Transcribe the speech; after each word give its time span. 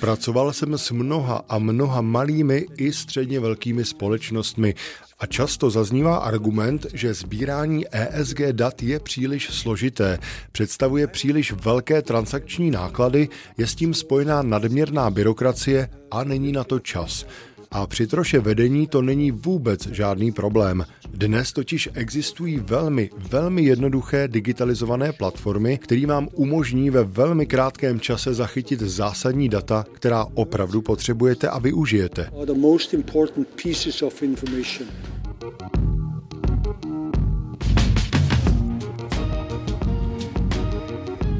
Pracoval 0.00 0.52
jsem 0.52 0.78
s 0.78 0.90
mnoha 0.90 1.44
a 1.48 1.58
mnoha 1.58 2.00
malými 2.00 2.66
i 2.76 2.92
středně 2.92 3.40
velkými 3.40 3.84
společnostmi. 3.84 4.74
A 5.18 5.26
často 5.26 5.70
zaznívá 5.70 6.16
argument, 6.16 6.86
že 6.92 7.14
sbírání 7.14 7.84
ESG 7.92 8.40
dat 8.52 8.82
je 8.82 9.00
příliš 9.00 9.48
složité, 9.50 10.18
představuje 10.52 11.06
příliš 11.06 11.52
velké 11.52 12.02
transakční 12.02 12.70
náklady, 12.70 13.28
je 13.58 13.66
s 13.66 13.74
tím 13.74 13.94
spojená 13.94 14.42
nadměrná 14.42 15.10
byrokracie 15.10 15.88
a 16.10 16.24
není 16.24 16.52
na 16.52 16.64
to 16.64 16.78
čas. 16.78 17.26
A 17.72 17.86
při 17.86 18.06
troše 18.06 18.40
vedení 18.40 18.86
to 18.86 19.02
není 19.02 19.30
vůbec 19.30 19.86
žádný 19.86 20.32
problém. 20.32 20.84
Dnes 21.10 21.52
totiž 21.52 21.88
existují 21.94 22.58
velmi, 22.58 23.10
velmi 23.30 23.62
jednoduché 23.62 24.28
digitalizované 24.28 25.12
platformy, 25.12 25.78
které 25.78 26.06
vám 26.06 26.28
umožní 26.34 26.90
ve 26.90 27.04
velmi 27.04 27.46
krátkém 27.46 28.00
čase 28.00 28.34
zachytit 28.34 28.80
zásadní 28.80 29.48
data, 29.48 29.84
která 29.92 30.26
opravdu 30.34 30.82
potřebujete 30.82 31.48
a 31.48 31.58
využijete. 31.58 32.30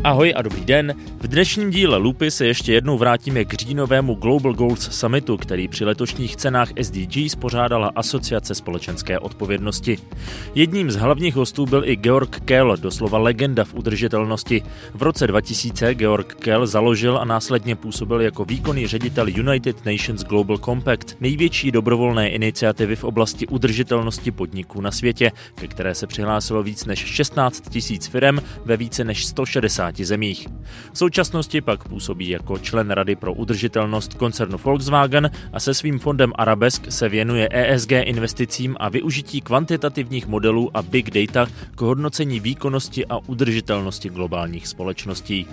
Ahoj 0.05 0.33
a 0.37 0.43
dobrý 0.43 0.65
den. 0.65 0.95
V 1.21 1.27
dnešním 1.27 1.71
díle 1.71 1.97
Lupy 1.97 2.31
se 2.31 2.47
ještě 2.47 2.73
jednou 2.73 2.99
vrátíme 2.99 3.45
k 3.45 3.55
říjnovému 3.55 4.15
Global 4.15 4.53
Goals 4.53 4.91
Summitu, 4.91 5.37
který 5.37 5.69
při 5.69 5.85
letošních 5.85 6.37
cenách 6.37 6.69
SDG 6.83 7.31
spořádala 7.31 7.93
Asociace 7.97 8.55
společenské 8.55 9.19
odpovědnosti. 9.19 9.99
Jedním 10.55 10.91
z 10.91 10.97
hlavních 10.97 11.35
hostů 11.35 11.67
byl 11.67 11.85
i 11.85 11.97
Georg 11.97 12.41
Kell, 12.41 12.77
doslova 12.77 13.19
legenda 13.19 13.65
v 13.65 13.75
udržitelnosti. 13.75 14.63
V 14.95 15.03
roce 15.03 15.27
2000 15.27 15.95
Georg 15.95 16.35
Kell 16.35 16.67
založil 16.67 17.19
a 17.19 17.25
následně 17.25 17.77
působil 17.77 18.21
jako 18.21 18.45
výkonný 18.45 18.87
ředitel 18.87 19.29
United 19.29 19.85
Nations 19.85 20.25
Global 20.25 20.59
Compact, 20.59 21.17
největší 21.21 21.71
dobrovolné 21.71 22.31
iniciativy 22.31 22.97
v 22.97 23.05
oblasti 23.05 23.47
udržitelnosti 23.47 24.31
podniků 24.31 24.81
na 24.81 24.91
světě, 24.91 25.33
ke 25.55 25.69
které 25.69 25.95
se 25.95 26.07
přihlásilo 26.07 26.63
víc 26.63 26.85
než 26.85 26.99
16 26.99 27.65
000 27.91 28.01
firm 28.11 28.39
ve 28.65 28.77
více 28.77 29.05
než 29.05 29.27
160 29.27 29.90
50 29.91 30.07
zemích. 30.07 30.49
V 30.93 30.99
současnosti 30.99 31.61
pak 31.61 31.89
působí 31.89 32.29
jako 32.29 32.59
člen 32.59 32.91
Rady 32.91 33.17
pro 33.17 33.35
udržitelnost 33.35 34.15
koncernu 34.15 34.59
Volkswagen 34.59 35.31
a 35.53 35.61
se 35.61 35.75
svým 35.75 35.99
fondem 35.99 36.33
Arabesk 36.35 36.93
se 36.93 37.09
věnuje 37.09 37.49
ESG 37.53 37.93
investicím 37.93 38.77
a 38.81 38.89
využití 38.89 39.41
kvantitativních 39.41 40.27
modelů 40.27 40.71
a 40.75 40.83
big 40.83 41.11
data 41.11 41.47
k 41.75 41.81
hodnocení 41.81 42.41
výkonnosti 42.41 43.07
a 43.07 43.19
udržitelnosti 43.27 44.09
globálních 44.09 44.69
společností. 44.69 45.47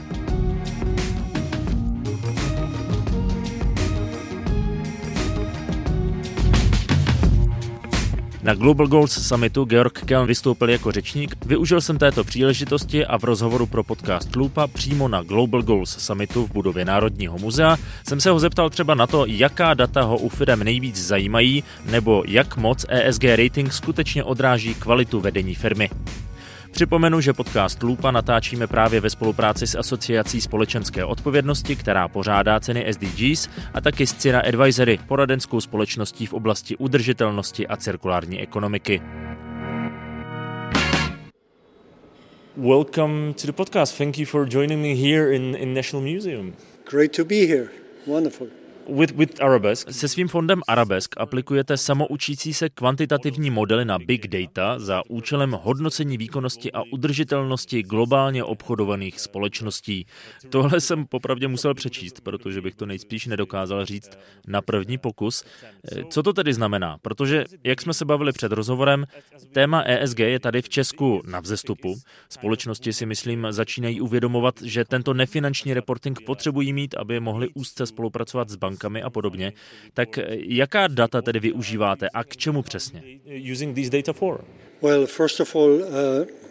Na 8.47 8.53
Global 8.53 8.87
Goals 8.87 9.27
Summitu 9.27 9.65
Georg 9.65 10.05
Kelm 10.05 10.27
vystoupil 10.27 10.69
jako 10.69 10.91
řečník. 10.91 11.45
Využil 11.45 11.81
jsem 11.81 11.97
této 11.97 12.23
příležitosti 12.23 13.05
a 13.05 13.17
v 13.17 13.23
rozhovoru 13.23 13.65
pro 13.65 13.83
podcast 13.83 14.35
Lupa 14.35 14.67
přímo 14.67 15.07
na 15.07 15.23
Global 15.23 15.61
Goals 15.61 15.97
Summitu 15.97 16.45
v 16.45 16.51
budově 16.51 16.85
Národního 16.85 17.37
muzea 17.37 17.77
jsem 18.07 18.19
se 18.19 18.29
ho 18.29 18.39
zeptal 18.39 18.69
třeba 18.69 18.95
na 18.95 19.07
to, 19.07 19.25
jaká 19.25 19.73
data 19.73 20.01
ho 20.01 20.17
u 20.17 20.29
firm 20.29 20.59
nejvíc 20.59 21.05
zajímají, 21.05 21.63
nebo 21.85 22.23
jak 22.27 22.57
moc 22.57 22.85
ESG 22.89 23.23
rating 23.23 23.73
skutečně 23.73 24.23
odráží 24.23 24.75
kvalitu 24.75 25.19
vedení 25.19 25.55
firmy. 25.55 25.89
Připomenu, 26.77 27.21
že 27.21 27.33
podcast 27.33 27.83
Lupa 27.83 28.11
natáčíme 28.11 28.67
právě 28.67 29.01
ve 29.01 29.09
spolupráci 29.09 29.67
s 29.67 29.75
Asociací 29.75 30.41
společenské 30.41 31.05
odpovědnosti, 31.05 31.75
která 31.75 32.07
pořádá 32.07 32.59
ceny 32.59 32.93
SDGs 32.93 33.49
a 33.73 33.81
taky 33.81 34.07
s 34.07 34.13
Cira 34.13 34.39
Advisory, 34.39 34.99
poradenskou 35.07 35.61
společností 35.61 36.25
v 36.25 36.33
oblasti 36.33 36.77
udržitelnosti 36.77 37.67
a 37.67 37.77
cirkulární 37.77 38.41
ekonomiky. 38.41 39.01
Welcome 42.57 43.33
to 43.33 43.47
the 43.47 43.53
podcast. 43.53 43.97
Thank 43.97 44.19
you 44.19 44.25
for 44.25 44.47
joining 44.49 44.81
me 44.81 44.93
here 44.93 45.35
in, 45.35 45.55
in 45.55 45.73
National 45.73 46.05
Museum. 46.05 46.53
Great 46.91 47.15
to 47.15 47.25
be 47.25 47.35
here. 47.35 47.67
Wonderful. 48.07 48.47
With, 48.89 49.11
with 49.11 49.41
Arabesk. 49.41 49.91
Se 49.91 50.07
svým 50.07 50.27
fondem 50.27 50.61
Arabesk 50.67 51.15
aplikujete 51.17 51.77
samoučící 51.77 52.53
se 52.53 52.69
kvantitativní 52.69 53.49
modely 53.49 53.85
na 53.85 53.99
big 53.99 54.27
data 54.27 54.79
za 54.79 55.01
účelem 55.09 55.51
hodnocení 55.51 56.17
výkonnosti 56.17 56.71
a 56.71 56.81
udržitelnosti 56.91 57.83
globálně 57.83 58.43
obchodovaných 58.43 59.19
společností. 59.19 60.05
Tohle 60.49 60.81
jsem 60.81 61.05
popravdě 61.05 61.47
musel 61.47 61.73
přečíst, 61.73 62.21
protože 62.21 62.61
bych 62.61 62.75
to 62.75 62.85
nejspíš 62.85 63.25
nedokázal 63.25 63.85
říct 63.85 64.17
na 64.47 64.61
první 64.61 64.97
pokus. 64.97 65.43
Co 66.09 66.23
to 66.23 66.33
tedy 66.33 66.53
znamená? 66.53 66.97
Protože, 67.01 67.45
jak 67.63 67.81
jsme 67.81 67.93
se 67.93 68.05
bavili 68.05 68.31
před 68.31 68.51
rozhovorem, 68.51 69.05
téma 69.51 69.81
ESG 69.81 70.19
je 70.19 70.39
tady 70.39 70.61
v 70.61 70.69
Česku 70.69 71.21
na 71.25 71.39
vzestupu. 71.39 71.95
Společnosti 72.29 72.93
si 72.93 73.05
myslím 73.05 73.47
začínají 73.49 74.01
uvědomovat, 74.01 74.61
že 74.61 74.85
tento 74.85 75.13
nefinanční 75.13 75.73
reporting 75.73 76.21
potřebují 76.25 76.73
mít, 76.73 76.95
aby 76.97 77.19
mohli 77.19 77.49
úzce 77.53 77.85
spolupracovat 77.85 78.49
s 78.49 78.55
bankami 78.55 78.76
bankami 78.77 79.01
a 79.01 79.09
podobně. 79.09 79.53
Tak 79.93 80.19
jaká 80.31 80.87
data 80.87 81.21
tedy 81.21 81.39
využíváte 81.39 82.09
a 82.09 82.23
k 82.23 82.37
čemu 82.37 82.61
přesně? 82.61 83.03
Well, 84.81 85.05
first 85.05 85.39
of 85.39 85.55
all, 85.55 85.71
uh... 85.71 86.46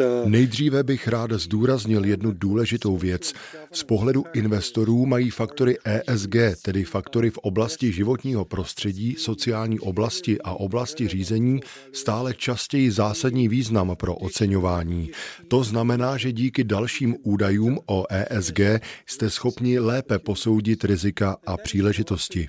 Uh, 0.00 0.30
Nejdříve 0.30 0.82
bych 0.82 1.08
rád 1.08 1.32
zdůraznil 1.32 2.04
jednu 2.04 2.32
důležitou 2.32 2.96
věc. 2.96 3.32
Z 3.72 3.82
pohledu 3.82 4.24
investorů 4.34 5.06
mají 5.06 5.30
faktory 5.30 5.76
ESG, 5.84 6.36
tedy 6.62 6.84
faktory 6.84 7.30
v 7.30 7.38
oblasti 7.38 7.92
životního 7.92 8.44
prostředí, 8.44 9.16
sociální 9.18 9.80
oblasti 9.80 10.38
a 10.40 10.52
oblasti 10.52 11.08
řízení, 11.08 11.60
stále 11.92 12.34
častěji 12.34 12.90
zásadní 12.90 13.48
význam 13.48 13.96
pro 13.96 14.14
oceňování. 14.14 15.10
To 15.48 15.64
znamená, 15.64 16.16
že 16.16 16.32
díky 16.32 16.64
dalším 16.64 17.16
údajům 17.22 17.78
o 17.86 18.04
ESG 18.10 18.60
jste 19.06 19.30
schopni 19.30 19.78
lépe 19.78 20.18
posoudit 20.18 20.84
rizika 20.84 21.36
a 21.46 21.56
příležitosti. 21.56 22.48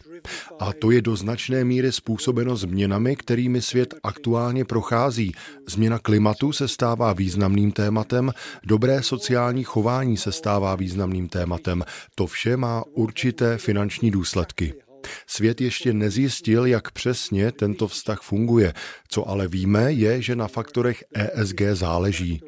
A 0.60 0.74
to 0.74 0.92
je 0.92 1.02
do 1.02 1.16
značné 1.16 1.64
míry 1.64 1.92
způsobeno 1.92 2.56
změnami, 2.56 3.16
kterými 3.16 3.62
svět 3.62 3.94
aktuálně 4.04 4.66
prochází. 4.66 5.32
Změna 5.68 6.00
klimatu 6.00 6.52
se 6.52 6.68
stává 6.68 7.14
významným 7.14 7.72
tématem, 7.72 8.32
dobré 8.64 9.04
sociální 9.04 9.64
chování 9.64 10.18
se 10.18 10.32
stává 10.32 10.76
významným 10.76 11.30
tématem. 11.30 11.84
To 12.16 12.28
vše 12.28 12.58
má 12.58 12.84
určité 12.94 13.58
finanční 13.58 14.12
důsledky. 14.12 14.87
Svět 15.28 15.62
ještě 15.62 15.94
nezjistil, 15.94 16.66
jak 16.66 16.92
přesně 16.92 17.52
tento 17.52 17.88
vztah 17.88 18.22
funguje. 18.22 18.74
Co 19.10 19.30
ale 19.30 19.48
víme, 19.48 19.94
je, 19.94 20.22
že 20.22 20.36
na 20.36 20.48
faktorech 20.48 21.04
ESG 21.14 21.62
záleží. 21.74 22.42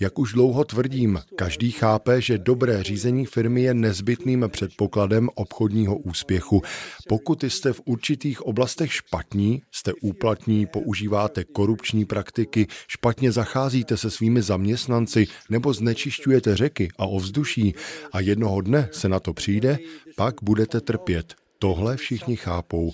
Jak 0.00 0.18
už 0.18 0.32
dlouho 0.32 0.64
tvrdím, 0.64 1.20
každý 1.36 1.70
chápe, 1.70 2.20
že 2.20 2.38
dobré 2.38 2.82
řízení 2.82 3.26
firmy 3.26 3.62
je 3.62 3.74
nezbytným 3.74 4.44
předpokladem 4.48 5.28
obchodního 5.34 5.96
úspěchu. 5.96 6.62
Pokud 7.08 7.44
jste 7.44 7.72
v 7.72 7.80
určitých 7.84 8.42
oblastech 8.42 8.92
špatní, 8.92 9.62
jste 9.72 9.92
úplatní, 10.02 10.66
používáte 10.66 11.44
korupční 11.44 12.04
praktiky, 12.04 12.66
špatně 12.88 13.32
zacházíte 13.32 13.96
se 13.96 14.10
svými 14.10 14.42
zaměstnanci 14.42 15.26
nebo 15.50 15.72
znečišťujete 15.72 16.56
řeky 16.56 16.88
a 16.98 17.06
ovzduší 17.06 17.74
a 18.12 18.20
jednoho 18.20 18.60
dne 18.60 18.88
se 18.92 19.08
na 19.08 19.20
to 19.20 19.34
přijde, 19.34 19.78
pak 20.16 20.34
budete 20.42 20.80
trpět. 20.80 21.47
Tohle 21.58 21.96
všichni 21.96 22.36
chápou, 22.36 22.92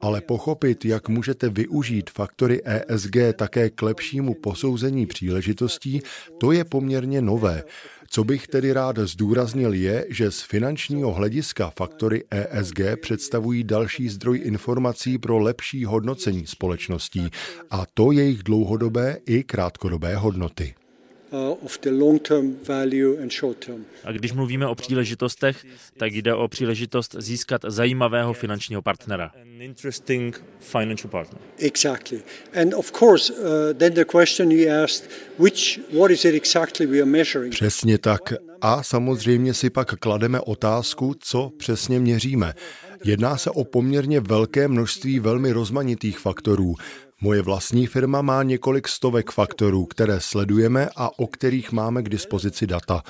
ale 0.00 0.20
pochopit, 0.20 0.84
jak 0.84 1.08
můžete 1.08 1.48
využít 1.48 2.10
faktory 2.10 2.60
ESG 2.64 3.16
také 3.36 3.70
k 3.70 3.82
lepšímu 3.82 4.34
posouzení 4.34 5.06
příležitostí, 5.06 6.00
to 6.38 6.52
je 6.52 6.64
poměrně 6.64 7.22
nové. 7.22 7.64
Co 8.08 8.24
bych 8.24 8.46
tedy 8.46 8.72
rád 8.72 8.98
zdůraznil 8.98 9.72
je, 9.72 10.06
že 10.10 10.30
z 10.30 10.42
finančního 10.42 11.12
hlediska 11.12 11.72
faktory 11.78 12.24
ESG 12.30 12.80
představují 13.02 13.64
další 13.64 14.08
zdroj 14.08 14.40
informací 14.44 15.18
pro 15.18 15.38
lepší 15.38 15.84
hodnocení 15.84 16.46
společností 16.46 17.30
a 17.70 17.86
to 17.94 18.12
jejich 18.12 18.42
dlouhodobé 18.42 19.16
i 19.26 19.42
krátkodobé 19.42 20.16
hodnoty. 20.16 20.74
Uh, 21.32 21.64
of 21.64 21.80
the 21.80 21.90
long-term 21.90 22.56
value 22.68 23.22
and 23.22 23.32
short-term. 23.32 23.84
A 24.04 24.12
když 24.12 24.32
mluvíme 24.32 24.66
o 24.66 24.74
příležitostech, 24.74 25.66
tak 25.96 26.14
jde 26.14 26.34
o 26.34 26.48
příležitost 26.48 27.16
získat 27.18 27.62
zajímavého 27.68 28.32
finančního 28.32 28.82
partnera. 28.82 29.32
interesting 29.62 30.42
financial 30.60 31.10
partner. 31.10 31.40
Exactly. 31.58 32.22
And 32.54 32.74
of 32.74 32.92
course, 32.92 33.32
uh, 33.32 33.72
then 33.78 33.94
the 33.94 34.04
question 34.04 34.50
you 34.50 34.84
asked, 34.84 35.10
which, 35.38 35.80
what 35.92 36.10
is 36.10 36.24
it 36.24 36.34
exactly 36.34 36.86
we 36.86 36.98
are 36.98 37.10
measuring? 37.10 37.52
Přesně 37.52 37.98
tak. 37.98 38.32
A 38.60 38.82
samozřejmě 38.82 39.54
si 39.54 39.70
pak 39.70 39.94
klademe 39.98 40.40
otázku, 40.40 41.14
co 41.18 41.50
přesně 41.56 42.00
měříme. 42.00 42.54
Jedná 43.04 43.36
se 43.36 43.50
o 43.50 43.64
poměrně 43.64 44.20
velké 44.20 44.68
množství 44.68 45.18
velmi 45.18 45.52
rozmanitých 45.52 46.18
faktorů. 46.18 46.74
Moje 47.24 47.42
vlastní 47.42 47.86
firma 47.86 48.22
má 48.22 48.42
několik 48.42 48.88
stovek 48.88 49.30
faktorů, 49.30 49.86
které 49.86 50.20
sledujeme 50.20 50.88
a 50.96 51.18
o 51.18 51.26
kterých 51.26 51.72
máme 51.72 52.02
k 52.02 52.08
dispozici 52.08 52.66
data. 52.66 53.02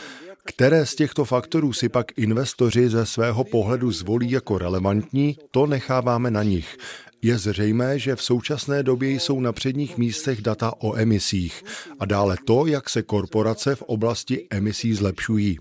Které 0.45 0.87
z 0.87 0.95
těchto 0.95 1.25
faktorů 1.25 1.73
si 1.73 1.89
pak 1.89 2.19
investoři 2.19 2.89
ze 2.89 3.07
svého 3.07 3.45
pohledu 3.45 3.93
zvolí 3.93 4.31
jako 4.31 4.59
relevantní, 4.59 5.37
to 5.51 5.67
necháváme 5.67 6.31
na 6.31 6.43
nich. 6.43 6.77
Je 7.23 7.39
zřejmé, 7.39 7.99
že 7.99 8.17
v 8.17 8.23
současné 8.23 8.83
době 8.83 9.11
jsou 9.11 9.41
na 9.41 9.53
předních 9.53 9.99
místech 9.99 10.43
data 10.43 10.73
o 10.79 10.97
emisích 10.97 11.65
a 12.01 12.05
dále 12.05 12.37
to, 12.45 12.67
jak 12.67 12.91
se 12.91 13.03
korporace 13.03 13.75
v 13.75 13.83
oblasti 13.83 14.47
emisí 14.51 14.95
zlepšují. 14.95 15.59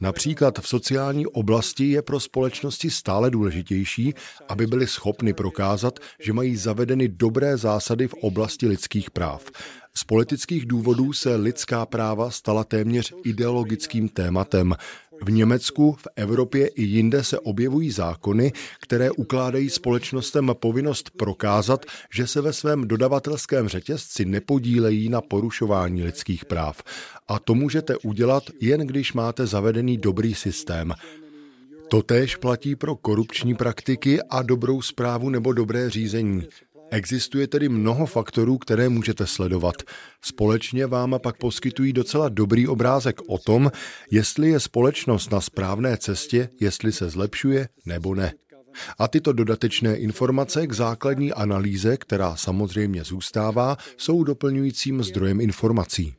Například 0.00 0.58
v 0.58 0.68
sociální 0.68 1.26
oblasti 1.26 1.90
je 1.90 2.02
pro 2.02 2.20
společnosti 2.20 2.90
stále 2.90 3.30
důležitější, 3.30 4.14
aby 4.48 4.66
byly 4.66 4.86
schopny 4.86 5.32
prokázat, 5.32 5.98
že 6.20 6.32
mají 6.32 6.56
zavedeny 6.56 7.08
dobré 7.08 7.56
zásady 7.56 8.08
v 8.08 8.14
oblasti 8.14 8.66
lidských 8.66 9.10
práv. 9.10 9.50
Z 9.96 10.04
politických 10.04 10.66
důvodů 10.66 11.12
se 11.12 11.36
lidská 11.36 11.86
práva 11.86 12.30
stala 12.30 12.64
téměř 12.64 13.14
ideologickým 13.24 14.08
tématem. 14.08 14.74
V 15.24 15.30
Německu, 15.30 15.92
v 15.92 16.06
Evropě 16.16 16.66
i 16.66 16.82
jinde 16.82 17.24
se 17.24 17.38
objevují 17.38 17.90
zákony, 17.90 18.52
které 18.80 19.10
ukládají 19.10 19.70
společnostem 19.70 20.50
povinnost 20.52 21.10
prokázat, 21.10 21.86
že 22.14 22.26
se 22.26 22.40
ve 22.40 22.52
svém 22.52 22.88
dodavatelském 22.88 23.68
řetězci 23.68 24.24
nepodílejí 24.24 25.08
na 25.08 25.20
porušování 25.20 26.02
lidských 26.02 26.44
práv. 26.44 26.82
A 27.28 27.38
to 27.38 27.54
můžete 27.54 27.96
udělat 27.96 28.42
jen 28.60 28.80
když 28.80 29.12
máte 29.12 29.46
zavedený 29.46 29.98
dobrý 29.98 30.34
systém. 30.34 30.92
Totéž 31.88 32.36
platí 32.36 32.76
pro 32.76 32.96
korupční 32.96 33.54
praktiky 33.54 34.22
a 34.22 34.42
dobrou 34.42 34.82
zprávu 34.82 35.30
nebo 35.30 35.52
dobré 35.52 35.90
řízení. 35.90 36.42
Existuje 36.94 37.46
tedy 37.46 37.68
mnoho 37.68 38.06
faktorů, 38.06 38.58
které 38.58 38.88
můžete 38.88 39.26
sledovat. 39.26 39.74
Společně 40.22 40.86
vám 40.86 41.18
pak 41.22 41.36
poskytují 41.36 41.92
docela 41.92 42.28
dobrý 42.28 42.68
obrázek 42.68 43.20
o 43.26 43.38
tom, 43.38 43.72
jestli 44.10 44.48
je 44.50 44.60
společnost 44.60 45.32
na 45.32 45.40
správné 45.40 45.96
cestě, 45.96 46.48
jestli 46.60 46.92
se 46.92 47.10
zlepšuje 47.10 47.68
nebo 47.86 48.14
ne. 48.14 48.32
A 48.98 49.08
tyto 49.08 49.32
dodatečné 49.32 49.96
informace 49.96 50.66
k 50.66 50.72
základní 50.72 51.32
analýze, 51.32 51.96
která 51.96 52.36
samozřejmě 52.36 53.04
zůstává, 53.04 53.76
jsou 53.96 54.24
doplňujícím 54.24 55.02
zdrojem 55.02 55.40
informací. 55.40 56.14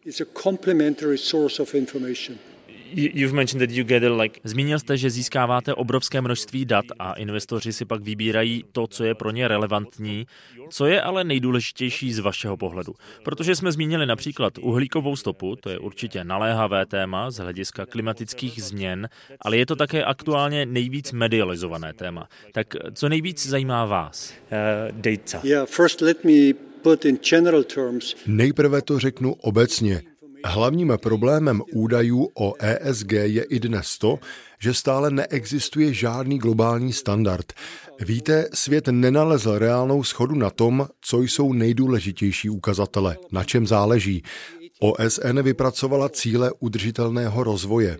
Zmínil 4.43 4.79
jste, 4.79 4.97
že 4.97 5.09
získáváte 5.09 5.73
obrovské 5.73 6.21
množství 6.21 6.65
dat 6.65 6.85
a 6.99 7.13
investoři 7.13 7.73
si 7.73 7.85
pak 7.85 8.01
vybírají 8.01 8.63
to, 8.71 8.87
co 8.87 9.03
je 9.03 9.15
pro 9.15 9.31
ně 9.31 9.47
relevantní. 9.47 10.27
Co 10.69 10.85
je 10.85 11.01
ale 11.01 11.23
nejdůležitější 11.23 12.13
z 12.13 12.19
vašeho 12.19 12.57
pohledu? 12.57 12.93
Protože 13.23 13.55
jsme 13.55 13.71
zmínili 13.71 14.05
například 14.05 14.57
uhlíkovou 14.57 15.15
stopu, 15.15 15.55
to 15.55 15.69
je 15.69 15.79
určitě 15.79 16.23
naléhavé 16.23 16.85
téma 16.85 17.31
z 17.31 17.37
hlediska 17.37 17.85
klimatických 17.85 18.63
změn, 18.63 19.09
ale 19.41 19.57
je 19.57 19.65
to 19.65 19.75
také 19.75 20.03
aktuálně 20.03 20.65
nejvíc 20.65 21.11
medializované 21.11 21.93
téma. 21.93 22.29
Tak 22.53 22.75
co 22.93 23.09
nejvíc 23.09 23.47
zajímá 23.47 23.85
vás? 23.85 24.33
Uh, 24.51 25.01
data. 25.01 25.39
Yeah, 25.43 25.69
first 25.69 26.01
let 26.01 26.23
me 26.23 26.53
put 26.81 27.05
in 27.05 27.17
general 27.29 27.63
terms. 27.63 28.15
Nejprve 28.27 28.81
to 28.81 28.99
řeknu 28.99 29.33
obecně. 29.33 30.01
Hlavním 30.47 30.93
problémem 31.01 31.61
údajů 31.73 32.29
o 32.39 32.53
ESG 32.59 33.11
je 33.11 33.43
i 33.43 33.59
dnes 33.59 33.97
to, 33.97 34.19
že 34.59 34.73
stále 34.73 35.11
neexistuje 35.11 35.93
žádný 35.93 36.37
globální 36.37 36.93
standard. 36.93 37.53
Víte, 37.99 38.47
svět 38.53 38.87
nenalezl 38.87 39.57
reálnou 39.59 40.03
schodu 40.03 40.35
na 40.35 40.49
tom, 40.49 40.87
co 41.01 41.21
jsou 41.21 41.53
nejdůležitější 41.53 42.49
ukazatele, 42.49 43.17
na 43.31 43.43
čem 43.43 43.67
záleží. 43.67 44.23
OSN 44.79 45.39
vypracovala 45.41 46.09
cíle 46.09 46.51
udržitelného 46.59 47.43
rozvoje. 47.43 47.97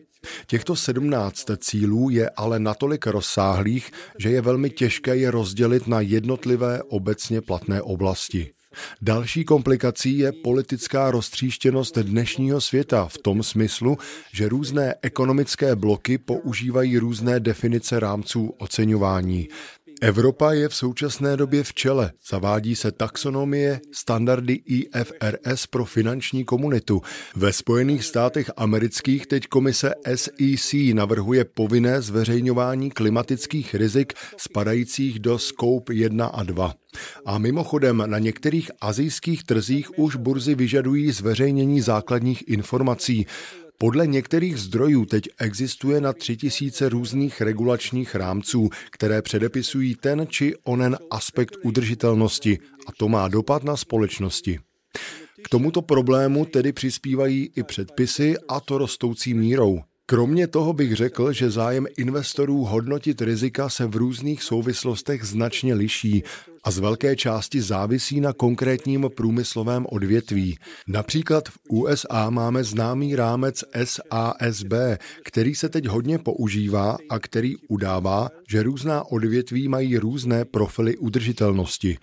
Těchto 0.48 0.76
17 0.76 1.46
cílů 1.58 2.10
je 2.10 2.30
ale 2.30 2.60
natolik 2.60 3.08
rozsáhlých, 3.08 3.92
že 4.20 4.30
je 4.30 4.42
velmi 4.42 4.70
těžké 4.70 5.16
je 5.16 5.32
rozdělit 5.32 5.88
na 5.88 6.02
jednotlivé 6.02 6.84
obecně 6.84 7.42
platné 7.42 7.82
oblasti. 7.82 8.52
Další 9.02 9.46
komplikací 9.46 10.18
je 10.18 10.32
politická 10.32 11.12
roztříštěnost 11.12 11.98
dnešního 11.98 12.62
světa 12.62 13.06
v 13.06 13.18
tom 13.18 13.44
smyslu, 13.44 13.98
že 14.32 14.50
různé 14.50 14.96
ekonomické 15.02 15.76
bloky 15.76 16.18
používají 16.18 16.98
různé 16.98 17.40
definice 17.40 18.00
rámců 18.00 18.54
oceňování. 18.58 19.48
Evropa 20.02 20.54
je 20.54 20.70
v 20.70 20.76
současné 20.76 21.38
době 21.38 21.64
v 21.64 21.74
čele. 21.74 22.12
Zavádí 22.30 22.76
se 22.76 22.92
taxonomie, 22.92 23.80
standardy 23.92 24.54
IFRS 24.54 25.68
pro 25.68 25.86
finanční 25.86 26.46
komunitu. 26.46 27.02
Ve 27.36 27.54
Spojených 27.54 28.04
státech 28.04 28.52
amerických 28.58 29.28
teď 29.28 29.48
komise 29.48 29.94
SEC 30.16 30.74
navrhuje 30.94 31.46
povinné 31.46 32.02
zveřejňování 32.02 32.92
klimatických 32.92 33.76
rizik 33.76 34.14
spadajících 34.38 35.20
do 35.20 35.40
Scope 35.40 35.94
1 35.94 36.26
a 36.26 36.44
2. 36.44 36.74
A 37.26 37.38
mimochodem 37.38 38.04
na 38.06 38.20
některých 38.20 38.72
azijských 38.82 39.44
trzích 39.44 40.00
už 40.00 40.16
burzy 40.16 40.56
vyžadují 40.56 41.12
zveřejnění 41.12 41.82
základních 41.82 42.50
informací. 42.50 43.26
Podle 43.78 44.08
některých 44.08 44.58
zdrojů 44.58 45.06
teď 45.06 45.30
existuje 45.40 46.02
na 46.02 46.14
tři 46.14 46.38
tisíce 46.38 46.90
různých 46.90 47.42
regulačních 47.42 48.16
rámců, 48.16 48.70
které 48.92 49.22
předepisují 49.22 49.96
ten 49.96 50.28
či 50.30 50.56
onen 50.64 50.98
aspekt 51.12 51.56
udržitelnosti 51.64 52.60
a 52.88 52.92
to 52.98 53.10
má 53.10 53.28
dopad 53.28 53.64
na 53.64 53.78
společnosti. 53.78 54.60
K 55.44 55.50
tomuto 55.50 55.82
problému 55.82 56.46
tedy 56.46 56.74
přispívají 56.74 57.50
i 57.56 57.64
předpisy 57.64 58.36
a 58.48 58.60
to 58.60 58.78
rostoucí 58.78 59.34
mírou. 59.34 59.82
Kromě 60.06 60.48
toho 60.48 60.74
bych 60.74 60.96
řekl, 60.96 61.32
že 61.32 61.50
zájem 61.50 61.88
investorů 61.98 62.64
hodnotit 62.64 63.22
rizika 63.22 63.70
se 63.70 63.86
v 63.86 63.96
různých 63.96 64.44
souvislostech 64.44 65.24
značně 65.24 65.74
liší 65.74 66.24
a 66.66 66.72
z 66.72 66.80
velké 66.80 67.16
části 67.16 67.62
závisí 67.62 68.20
na 68.20 68.34
konkrétním 68.34 69.10
průmyslovém 69.16 69.86
odvětví. 69.90 70.58
Například 70.88 71.50
v 71.50 71.58
USA 71.70 72.30
máme 72.30 72.64
známý 72.64 73.16
rámec 73.16 73.64
SASB, 73.84 74.74
který 75.26 75.56
se 75.56 75.70
teď 75.70 75.86
hodně 75.86 76.18
používá 76.18 76.98
a 77.10 77.20
který 77.20 77.56
udává, 77.70 78.30
že 78.50 78.64
různá 78.64 79.12
odvětví 79.12 79.68
mají 79.68 79.98
různé 79.98 80.46
profily 80.46 80.98
udržitelnosti. 80.98 81.98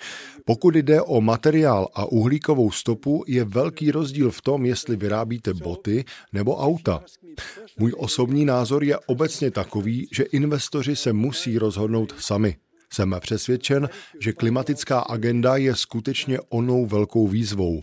Pokud 0.44 0.76
jde 0.76 1.02
o 1.02 1.20
materiál 1.20 1.88
a 1.94 2.04
uhlíkovou 2.04 2.70
stopu, 2.70 3.24
je 3.26 3.44
velký 3.44 3.90
rozdíl 3.90 4.30
v 4.30 4.42
tom, 4.42 4.66
jestli 4.66 4.96
vyrábíte 4.96 5.54
boty 5.54 6.04
nebo 6.32 6.56
auta. 6.56 7.02
Můj 7.78 7.92
osobní 7.96 8.44
názor 8.44 8.84
je 8.84 8.98
obecně 8.98 9.50
takový, 9.50 10.08
že 10.12 10.22
investoři 10.22 10.96
se 10.96 11.12
musí 11.12 11.58
rozhodnout 11.58 12.14
sami. 12.18 12.56
Jsem 12.92 13.16
přesvědčen, 13.20 13.88
že 14.20 14.32
klimatická 14.32 15.00
agenda 15.00 15.56
je 15.56 15.76
skutečně 15.76 16.38
onou 16.48 16.86
velkou 16.86 17.28
výzvou. 17.28 17.82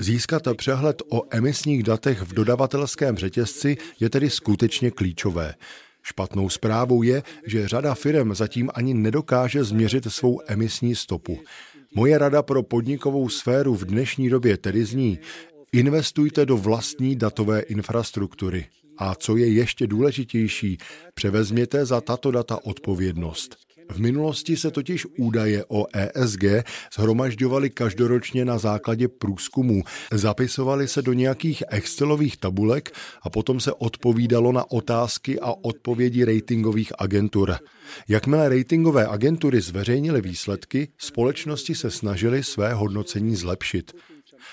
Získat 0.00 0.42
přehled 0.56 1.02
o 1.08 1.22
emisních 1.30 1.82
datech 1.82 2.22
v 2.22 2.34
dodavatelském 2.34 3.16
řetězci 3.16 3.76
je 4.00 4.10
tedy 4.10 4.30
skutečně 4.30 4.90
klíčové. 4.90 5.54
Špatnou 6.02 6.48
zprávou 6.48 7.02
je, 7.02 7.22
že 7.46 7.68
řada 7.68 7.94
firm 7.94 8.34
zatím 8.34 8.70
ani 8.74 8.94
nedokáže 8.94 9.64
změřit 9.64 10.12
svou 10.12 10.40
emisní 10.46 10.94
stopu. 10.94 11.38
Moje 11.94 12.18
rada 12.18 12.42
pro 12.42 12.62
podnikovou 12.62 13.28
sféru 13.28 13.74
v 13.74 13.84
dnešní 13.84 14.30
době 14.30 14.56
tedy 14.56 14.84
zní, 14.84 15.18
investujte 15.72 16.46
do 16.46 16.56
vlastní 16.56 17.16
datové 17.16 17.60
infrastruktury. 17.60 18.66
A 18.98 19.14
co 19.14 19.36
je 19.36 19.52
ještě 19.52 19.86
důležitější, 19.86 20.78
převezměte 21.14 21.86
za 21.86 22.00
tato 22.00 22.30
data 22.30 22.64
odpovědnost. 22.64 23.67
V 23.90 23.98
minulosti 24.00 24.56
se 24.56 24.70
totiž 24.70 25.06
údaje 25.18 25.64
o 25.68 25.86
ESG 25.92 26.44
zhromažďovaly 26.94 27.70
každoročně 27.70 28.44
na 28.44 28.58
základě 28.58 29.08
průzkumů. 29.08 29.82
Zapisovaly 30.12 30.88
se 30.88 31.02
do 31.02 31.12
nějakých 31.12 31.62
Excelových 31.70 32.36
tabulek 32.36 32.90
a 33.22 33.30
potom 33.30 33.60
se 33.60 33.72
odpovídalo 33.72 34.52
na 34.52 34.70
otázky 34.70 35.40
a 35.40 35.52
odpovědi 35.62 36.24
ratingových 36.24 36.92
agentur. 36.98 37.56
Jakmile 38.08 38.48
ratingové 38.48 39.06
agentury 39.06 39.60
zveřejnily 39.60 40.20
výsledky, 40.20 40.88
společnosti 40.98 41.74
se 41.74 41.90
snažily 41.90 42.42
své 42.42 42.74
hodnocení 42.74 43.36
zlepšit. 43.36 43.92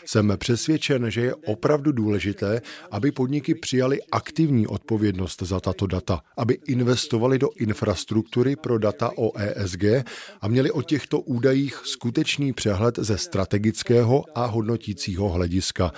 Jsem 0.06 0.34
přesvědčen, 0.38 1.12
že 1.12 1.22
je 1.22 1.36
opravdu 1.36 1.92
důležité, 1.92 2.62
aby 2.92 3.12
podniky 3.12 3.56
přijali 3.56 4.00
aktivní 4.12 4.68
odpovědnost 4.68 5.42
za 5.42 5.60
tato 5.60 5.88
data, 5.88 6.22
aby 6.38 6.58
investovali 6.68 7.40
do 7.40 7.50
infrastruktury 7.56 8.56
pro 8.56 8.80
data 8.80 9.12
o 9.18 9.38
ESG 9.38 9.84
a 10.42 10.48
měli 10.48 10.72
o 10.72 10.82
těchto 10.82 11.20
údajích 11.20 11.82
skutečný 11.84 12.54
přehled 12.54 13.00
ze 13.00 13.18
strategického 13.18 14.24
a 14.36 14.46
hodnotícího 14.46 15.30
hlediska. 15.30 15.92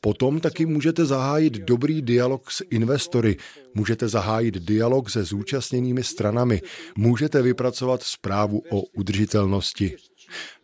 Potom 0.00 0.40
taky 0.40 0.66
můžete 0.66 1.04
zahájit 1.06 1.52
dobrý 1.52 2.02
dialog 2.02 2.50
s 2.50 2.64
investory, 2.70 3.36
můžete 3.74 4.08
zahájit 4.08 4.54
dialog 4.54 5.10
se 5.10 5.24
zúčastněnými 5.24 6.04
stranami, 6.04 6.62
můžete 6.96 7.42
vypracovat 7.42 8.02
zprávu 8.02 8.62
o 8.70 8.82
udržitelnosti. 8.82 9.96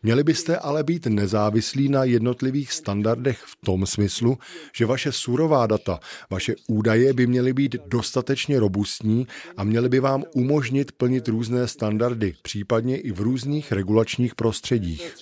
Měli 0.03 0.25
byste 0.25 0.57
ale 0.57 0.85
být 0.85 1.07
nezávislí 1.07 1.89
na 1.89 2.05
jednotlivých 2.05 2.73
standardech 2.73 3.43
v 3.47 3.57
tom 3.67 3.87
smyslu, 3.87 4.39
že 4.75 4.87
vaše 4.87 5.13
surová 5.13 5.67
data, 5.67 6.01
vaše 6.31 6.55
údaje 6.69 7.13
by 7.13 7.27
měly 7.27 7.53
být 7.53 7.77
dostatečně 7.87 8.61
robustní 8.61 9.27
a 9.57 9.65
měly 9.65 9.89
by 9.89 10.01
vám 10.01 10.25
umožnit 10.35 10.93
plnit 10.93 11.29
různé 11.29 11.69
standardy, 11.69 12.35
případně 12.43 13.01
i 13.01 13.13
v 13.13 13.21
různých 13.21 13.73
regulačních 13.73 14.35
prostředích. 14.35 15.15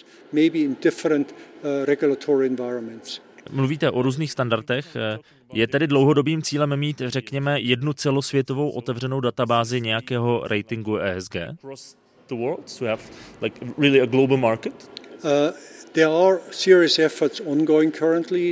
Mluvíte 3.51 3.91
o 3.91 4.03
různých 4.03 4.33
standardech. 4.33 4.97
Je 5.53 5.67
tedy 5.67 5.87
dlouhodobým 5.87 6.43
cílem 6.43 6.77
mít, 6.77 7.03
řekněme, 7.07 7.61
jednu 7.61 7.93
celosvětovou 7.93 8.71
otevřenou 8.71 9.21
databázi 9.21 9.81
nějakého 9.81 10.43
ratingu 10.47 10.97
ESG? 10.97 11.37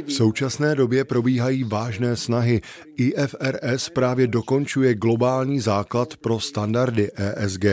V 0.06 0.12
současné 0.12 0.74
době 0.74 1.04
probíhají 1.04 1.64
vážné 1.64 2.16
snahy. 2.16 2.60
IFRS 2.96 3.88
právě 3.88 4.26
dokončuje 4.26 4.94
globální 4.94 5.60
základ 5.60 6.16
pro 6.16 6.40
standardy 6.40 7.10
ESG. 7.16 7.64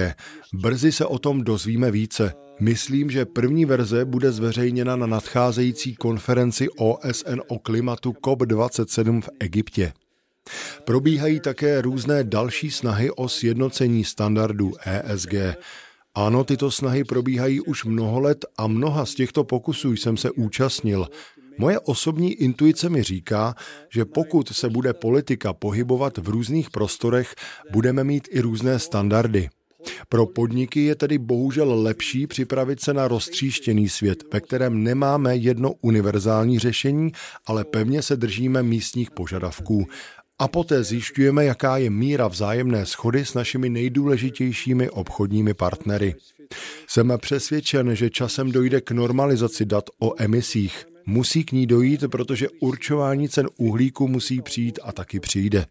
Brzy 0.54 0.92
se 0.92 1.06
o 1.06 1.20
tom 1.20 1.44
dozvíme 1.44 1.92
více. 1.92 2.34
Myslím, 2.60 3.10
že 3.10 3.26
první 3.26 3.66
verze 3.66 4.06
bude 4.06 4.32
zveřejněna 4.32 4.96
na 4.96 5.08
nadcházející 5.08 5.96
konferenci 5.96 6.68
OSN 6.70 7.40
o 7.48 7.60
klimatu 7.60 8.12
COP27 8.12 9.22
v 9.22 9.30
Egyptě. 9.40 9.94
Probíhají 10.84 11.40
také 11.40 11.82
různé 11.82 12.24
další 12.24 12.72
snahy 12.72 13.12
o 13.12 13.30
sjednocení 13.30 14.04
standardů 14.04 14.74
ESG. 14.86 15.34
Ano, 16.16 16.44
tyto 16.44 16.72
snahy 16.72 17.04
probíhají 17.04 17.62
už 17.62 17.86
mnoho 17.86 18.20
let 18.20 18.46
a 18.58 18.68
mnoha 18.68 19.06
z 19.06 19.16
těchto 19.16 19.44
pokusů 19.44 19.92
jsem 19.92 20.18
se 20.18 20.32
účastnil. 20.32 21.08
Moje 21.58 21.80
osobní 21.80 22.34
intuice 22.34 22.90
mi 22.90 23.04
říká, 23.04 23.56
že 23.90 24.06
pokud 24.06 24.50
se 24.50 24.70
bude 24.70 24.94
politika 24.94 25.54
pohybovat 25.54 26.18
v 26.18 26.30
různých 26.30 26.70
prostorech, 26.70 27.36
budeme 27.72 28.04
mít 28.04 28.28
i 28.32 28.40
různé 28.42 28.80
standardy. 28.80 29.50
Pro 30.10 30.26
podniky 30.26 30.84
je 30.84 30.96
tedy 30.96 31.18
bohužel 31.18 31.82
lepší 31.82 32.28
připravit 32.28 32.82
se 32.82 32.94
na 32.94 33.08
roztříštěný 33.08 33.90
svět, 33.90 34.24
ve 34.34 34.42
kterém 34.42 34.84
nemáme 34.84 35.36
jedno 35.36 35.74
univerzální 35.82 36.60
řešení, 36.60 37.12
ale 37.46 37.64
pevně 37.64 38.02
se 38.02 38.16
držíme 38.16 38.64
místních 38.64 39.12
požadavků. 39.12 39.88
A 40.40 40.48
poté 40.48 40.84
zjišťujeme, 40.84 41.46
jaká 41.46 41.78
je 41.78 41.90
míra 41.90 42.28
vzájemné 42.28 42.86
schody 42.86 43.26
s 43.26 43.34
našimi 43.34 43.70
nejdůležitějšími 43.70 44.90
obchodními 44.90 45.54
partnery. 45.54 46.16
Jsem 46.88 47.14
přesvědčen, 47.18 47.96
že 47.96 48.10
časem 48.10 48.52
dojde 48.52 48.82
k 48.82 48.92
normalizaci 48.92 49.66
dat 49.66 49.90
o 50.00 50.14
emisích. 50.18 50.86
Musí 51.06 51.44
k 51.44 51.52
ní 51.52 51.68
dojít, 51.68 52.04
protože 52.12 52.48
určování 52.60 53.30
cen 53.30 53.50
uhlíku 53.58 54.08
musí 54.08 54.42
přijít 54.42 54.80
a 54.84 54.92
taky 54.92 55.20
přijde. 55.20 55.66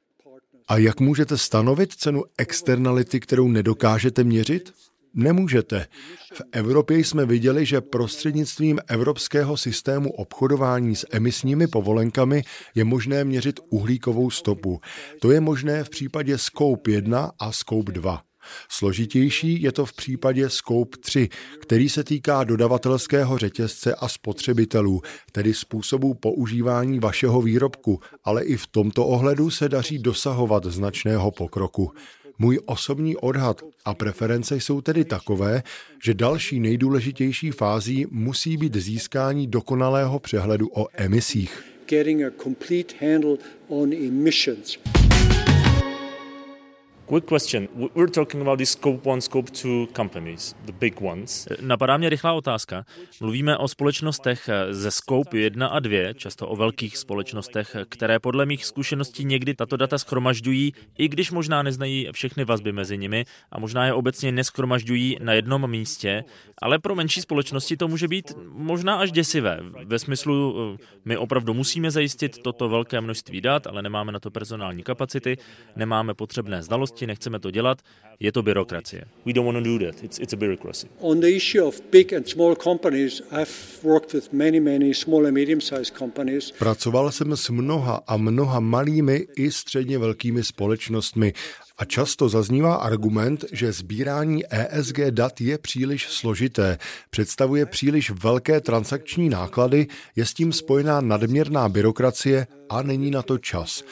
A 0.69 0.79
jak 0.79 1.01
můžete 1.01 1.39
stanovit 1.39 1.93
cenu 1.93 2.23
externality, 2.39 3.21
kterou 3.21 3.49
nedokážete 3.49 4.25
měřit? 4.25 4.73
Nemůžete. 5.15 5.87
V 6.35 6.43
Evropě 6.53 6.99
jsme 6.99 7.27
viděli, 7.27 7.67
že 7.67 7.81
prostřednictvím 7.81 8.81
evropského 8.87 9.57
systému 9.57 10.13
obchodování 10.13 10.97
s 10.97 11.07
emisními 11.11 11.67
povolenkami 11.67 12.43
je 12.75 12.85
možné 12.85 13.25
měřit 13.25 13.61
uhlíkovou 13.71 14.31
stopu. 14.31 14.81
To 15.21 15.31
je 15.31 15.41
možné 15.41 15.85
v 15.85 15.91
případě 15.91 16.39
Scope 16.39 16.91
1 16.91 17.33
a 17.39 17.53
Scope 17.53 17.93
2. 17.93 18.23
Složitější 18.69 19.63
je 19.63 19.73
to 19.73 19.87
v 19.87 19.93
případě 19.93 20.51
Scope 20.51 20.97
3, 21.01 21.29
který 21.61 21.89
se 21.89 22.05
týká 22.05 22.45
dodavatelského 22.45 23.39
řetězce 23.39 23.95
a 23.95 24.09
spotřebitelů, 24.09 25.01
tedy 25.33 25.55
způsobu 25.55 26.15
používání 26.15 26.99
vašeho 26.99 27.43
výrobku, 27.43 28.01
ale 28.25 28.45
i 28.45 28.57
v 28.57 28.67
tomto 28.67 29.07
ohledu 29.07 29.51
se 29.51 29.69
daří 29.69 29.99
dosahovat 29.99 30.65
značného 30.65 31.31
pokroku. 31.31 31.93
Můj 32.39 32.61
osobní 32.67 33.17
odhad 33.17 33.63
a 33.85 33.95
preference 33.95 34.57
jsou 34.57 34.81
tedy 34.81 35.05
takové, 35.05 35.63
že 36.05 36.15
další 36.15 36.61
nejdůležitější 36.61 37.51
fází 37.51 38.07
musí 38.11 38.57
být 38.57 38.77
získání 38.77 39.47
dokonalého 39.47 40.19
přehledu 40.19 40.69
o 40.73 40.87
emisích. 40.93 41.65
Getting 41.87 42.23
a 42.23 42.31
complete 42.43 42.95
handle 43.01 43.37
on 43.69 43.93
emissions. 43.93 44.79
Quick 47.07 47.27
question. 47.27 47.69
We're 47.95 48.11
talking 48.11 48.41
about 48.41 48.59
these 48.59 48.73
scope 48.73 49.11
one, 49.11 49.21
scope 49.21 49.51
two 49.51 49.87
companies, 49.93 50.55
the 50.65 50.73
big 50.73 51.03
ones. 51.03 51.49
Napadá 51.61 51.97
mě 51.97 52.09
rychlá 52.09 52.33
otázka. 52.33 52.85
Mluvíme 53.21 53.57
o 53.57 53.69
společnostech 53.69 54.51
ze 54.71 54.91
scope 54.91 55.39
1 55.39 55.67
a 55.67 55.81
2, 55.81 56.13
často 56.13 56.49
o 56.49 56.57
velkých 56.57 56.97
společnostech, 56.97 57.77
které 57.89 58.19
podle 58.19 58.47
mých 58.47 58.67
zkušeností 58.67 59.25
někdy 59.25 59.55
tato 59.55 59.77
data 59.77 59.99
schromažďují, 59.99 60.73
i 60.99 61.09
když 61.09 61.31
možná 61.31 61.63
neznají 61.63 62.09
všechny 62.13 62.45
vazby 62.45 62.73
mezi 62.73 62.99
nimi 62.99 63.25
a 63.53 63.61
možná 63.61 63.87
je 63.87 63.93
obecně 63.93 64.33
neschromažďují 64.33 65.17
na 65.23 65.33
jednom 65.33 65.71
místě, 65.71 66.25
ale 66.63 66.79
pro 66.79 66.95
menší 66.95 67.21
společnosti 67.21 67.77
to 67.77 67.89
může 67.89 68.09
být 68.09 68.33
možná 68.49 68.97
až 68.97 69.13
děsivé. 69.13 69.61
Ve 69.85 69.99
smyslu, 69.99 70.57
eh, 70.75 70.85
my 71.05 71.17
opravdu 71.17 71.55
musíme 71.55 71.91
zajistit 71.91 72.39
toto 72.39 72.69
velké 72.69 73.01
množství 73.01 73.41
dat, 73.41 73.67
ale 73.67 73.83
nemáme 73.83 74.13
na 74.13 74.21
to 74.21 74.31
personální 74.31 74.83
kapacity, 74.83 75.37
nemáme 75.77 76.15
potřebné 76.15 76.63
znalosti, 76.63 76.94
činnosti, 76.95 77.07
nechceme 77.07 77.39
to 77.39 77.51
dělat, 77.51 77.79
je 78.21 78.33
to 78.33 78.43
byrokracie. 78.43 79.05
We 79.27 79.33
don't 79.33 79.47
want 79.47 79.65
to 79.65 79.79
do 79.79 79.87
that. 79.87 80.03
It's, 80.03 80.19
it's 80.19 80.33
a 80.33 80.37
bureaucracy. 80.37 80.89
On 81.01 81.21
the 81.21 81.29
issue 81.29 81.67
of 81.67 81.81
big 81.91 82.15
and 82.15 82.29
small 82.29 82.55
companies, 82.57 83.23
I've 83.31 83.83
worked 83.83 84.15
with 84.15 84.33
many, 84.33 84.61
many 84.61 84.95
small 84.95 85.27
and 85.27 85.35
medium-sized 85.35 85.99
companies. 85.99 86.53
Pracoval 86.59 87.13
jsem 87.13 87.37
s 87.37 87.51
mnoha 87.51 88.01
a 88.07 88.17
mnoha 88.17 88.61
malými 88.61 89.27
i 89.37 89.51
středně 89.51 89.99
velkými 89.99 90.45
společnostmi 90.45 91.33
a 91.79 91.85
často 91.85 92.29
zaznívá 92.29 92.75
argument, 92.75 93.45
že 93.53 93.73
sbírání 93.73 94.43
ESG 94.51 94.99
dat 95.11 95.41
je 95.41 95.59
příliš 95.59 96.09
složité, 96.09 96.79
představuje 97.11 97.67
příliš 97.67 98.11
velké 98.11 98.61
transakční 98.61 99.29
náklady, 99.29 99.87
je 100.17 100.27
s 100.27 100.35
tím 100.35 100.53
spojená 100.53 101.01
nadměrná 101.01 101.69
byrokracie 101.69 102.47
a 102.71 102.83
není 102.83 103.11
na 103.11 103.23
to 103.23 103.39
čas. 103.39 103.85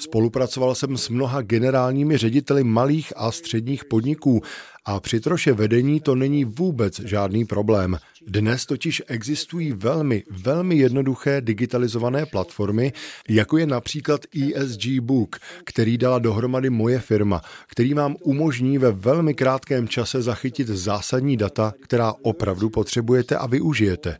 Spolupracoval 0.00 0.74
jsem 0.74 0.96
s 0.96 1.08
mnoha 1.08 1.42
generálními 1.42 2.16
řediteli 2.16 2.64
malých 2.64 3.12
a 3.16 3.32
středních 3.32 3.84
podniků 3.84 4.42
a 4.84 5.00
při 5.00 5.20
troše 5.20 5.52
vedení 5.52 6.00
to 6.00 6.14
není 6.14 6.44
vůbec 6.44 7.00
žádný 7.00 7.44
problém. 7.44 7.98
Dnes 8.26 8.66
totiž 8.66 9.02
existují 9.06 9.72
velmi, 9.72 10.24
velmi 10.30 10.76
jednoduché 10.76 11.40
digitalizované 11.40 12.26
platformy, 12.26 12.92
jako 13.28 13.58
je 13.58 13.66
například 13.66 14.20
ESG 14.36 15.00
Book, 15.00 15.36
který 15.64 15.98
dala 15.98 16.18
dohromady 16.18 16.70
moje 16.70 16.98
firma, 16.98 17.42
který 17.66 17.94
vám 17.94 18.16
umožní 18.22 18.78
ve 18.78 18.92
velmi 18.92 19.34
krátkém 19.34 19.88
čase 19.88 20.22
zachytit 20.22 20.68
zásadní 20.68 21.36
data, 21.36 21.74
která 21.82 22.14
opravdu 22.22 22.70
potřebujete 22.70 23.36
a 23.36 23.46
využijete. 23.46 24.18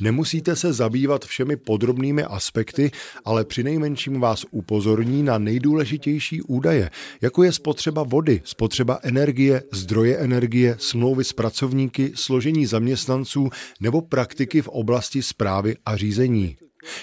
Nemusíte 0.00 0.56
se 0.56 0.72
zabývat 0.72 1.24
všemi 1.24 1.56
podrobnými 1.56 2.22
aspekty, 2.22 2.90
ale 3.24 3.44
přinejmenším 3.44 4.20
vás 4.20 4.44
upozorní 4.50 5.22
na 5.22 5.38
nejdůležitější 5.38 6.42
údaje, 6.42 6.90
jako 7.20 7.42
je 7.42 7.52
spotřeba 7.52 8.02
vody, 8.02 8.42
spotřeba 8.44 8.98
energie, 9.02 9.62
zdroje 9.72 10.16
energie, 10.16 10.76
smlouvy 10.78 11.24
s 11.24 11.32
pracovníky, 11.32 12.12
složení 12.14 12.66
zaměstnanců 12.66 13.48
nebo 13.80 14.02
praktiky 14.02 14.62
v 14.62 14.68
oblasti 14.68 15.22
zprávy 15.22 15.76
a 15.86 15.96
řízení. 15.96 16.56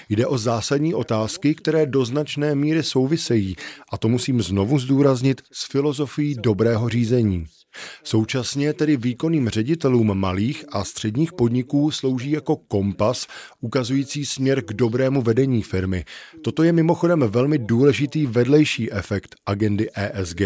Jde 0.10 0.28
o 0.28 0.38
zásadní 0.38 0.94
otázky, 0.94 1.56
které 1.56 1.86
do 1.86 2.06
značné 2.06 2.56
míry 2.56 2.84
souvisejí, 2.84 3.56
a 3.92 3.98
to 3.98 4.10
musím 4.10 4.42
znovu 4.42 4.80
zdůraznit, 4.80 5.42
s 5.52 5.72
filozofií 5.72 6.36
dobrého 6.36 6.90
řízení. 6.90 7.46
Současně 8.04 8.74
tedy 8.74 8.98
výkonným 8.98 9.50
ředitelům 9.50 10.20
malých 10.20 10.66
a 10.72 10.84
středních 10.84 11.34
podniků 11.34 11.92
slouží 11.92 12.32
jako 12.32 12.56
kompas 12.56 13.28
ukazující 13.62 14.26
směr 14.26 14.62
k 14.62 14.74
dobrému 14.74 15.22
vedení 15.22 15.64
firmy. 15.64 16.06
Toto 16.42 16.64
je 16.64 16.72
mimochodem 16.74 17.20
velmi 17.20 17.58
důležitý 17.58 18.26
vedlejší 18.26 18.92
efekt 18.92 19.36
agendy 19.46 19.90
ESG. 19.96 20.42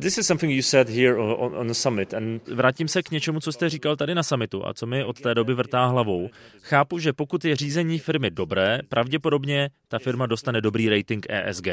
This 0.00 0.18
is 0.18 0.26
something 0.26 0.52
you 0.52 0.62
said 0.62 0.88
here 0.88 1.18
on, 1.18 1.54
on 1.54 1.66
the 1.66 1.74
summit. 1.74 2.14
And 2.14 2.48
vrátím 2.48 2.88
se 2.88 3.02
k 3.02 3.10
něčemu, 3.10 3.40
co 3.40 3.52
jste 3.52 3.68
říkal 3.68 3.96
tady 3.96 4.14
na 4.14 4.22
summitu 4.22 4.66
a 4.66 4.74
co 4.74 4.86
mi 4.86 5.04
od 5.04 5.20
té 5.20 5.34
doby 5.34 5.54
vrtá 5.54 5.86
hlavou. 5.86 6.30
Chápu, 6.60 6.98
že 6.98 7.12
pokud 7.12 7.44
je 7.44 7.56
řízení 7.56 7.98
firmy 7.98 8.30
dobré, 8.30 8.80
pravděpodobně 8.88 9.70
ta 9.88 9.98
firma 9.98 10.26
dostane 10.26 10.60
dobrý 10.60 10.88
rating 10.88 11.26
ESG. 11.28 11.66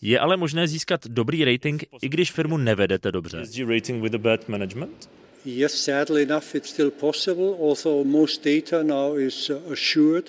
Je 0.00 0.18
ale 0.18 0.36
možné 0.36 0.68
získat 0.68 1.06
dobrý 1.06 1.44
rating, 1.44 1.84
i 2.02 2.08
když 2.08 2.32
firmu 2.32 2.56
nevedete 2.56 3.12
dobře. 3.12 3.42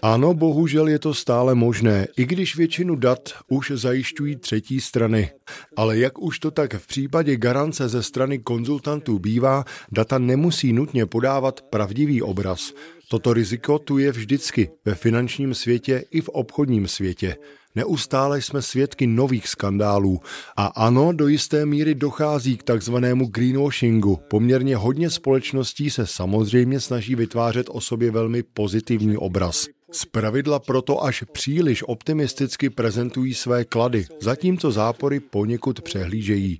Ano, 0.02 0.34
bohužel 0.34 0.88
je 0.88 1.00
to 1.00 1.14
stále 1.14 1.56
možné, 1.56 2.08
i 2.18 2.26
když 2.26 2.56
většinu 2.56 2.96
dat 2.96 3.34
už 3.48 3.72
zajišťují 3.76 4.36
třetí 4.36 4.82
strany. 4.82 5.32
Ale 5.76 5.98
jak 5.98 6.22
už 6.22 6.40
to 6.40 6.52
tak 6.52 6.74
v 6.74 6.88
případě 6.88 7.38
garance 7.38 7.90
ze 7.90 8.04
strany 8.04 8.40
konzultantů 8.40 9.20
bývá, 9.20 9.66
data 9.92 10.18
nemusí 10.18 10.74
nutně 10.74 11.06
podávat 11.06 11.62
pravdivý 11.62 12.22
obraz. 12.22 12.74
Toto 13.10 13.34
riziko 13.34 13.80
tu 13.80 13.98
je 13.98 14.12
vždycky 14.12 14.70
ve 14.86 14.96
finančním 14.96 15.54
světě 15.54 16.04
i 16.12 16.22
v 16.22 16.30
obchodním 16.30 16.88
světě. 16.88 17.36
Neustále 17.76 18.42
jsme 18.42 18.62
svědky 18.62 19.08
nových 19.08 19.48
skandálů 19.48 20.20
a 20.58 20.66
ano, 20.66 21.14
do 21.14 21.28
jisté 21.28 21.66
míry 21.66 21.96
dochází 21.96 22.58
k 22.58 22.64
takzvanému 22.64 23.28
greenwashingu. 23.28 24.20
Poměrně 24.30 24.76
hodně 24.76 25.10
společností 25.10 25.90
se 25.90 26.08
samozřejmě 26.08 26.80
snaží 26.80 27.16
vytvářet 27.16 27.68
o 27.70 27.82
sobě 27.82 28.12
velmi 28.12 28.44
pozitivní 28.44 29.18
obraz. 29.18 29.68
Zpravidla 29.94 30.60
proto 30.60 31.04
až 31.04 31.24
příliš 31.32 31.84
optimisticky 31.88 32.70
prezentují 32.70 33.34
své 33.34 33.66
klady, 33.66 34.06
zatímco 34.22 34.72
zápory 34.72 35.20
poněkud 35.20 35.82
přehlížejí. 35.82 36.60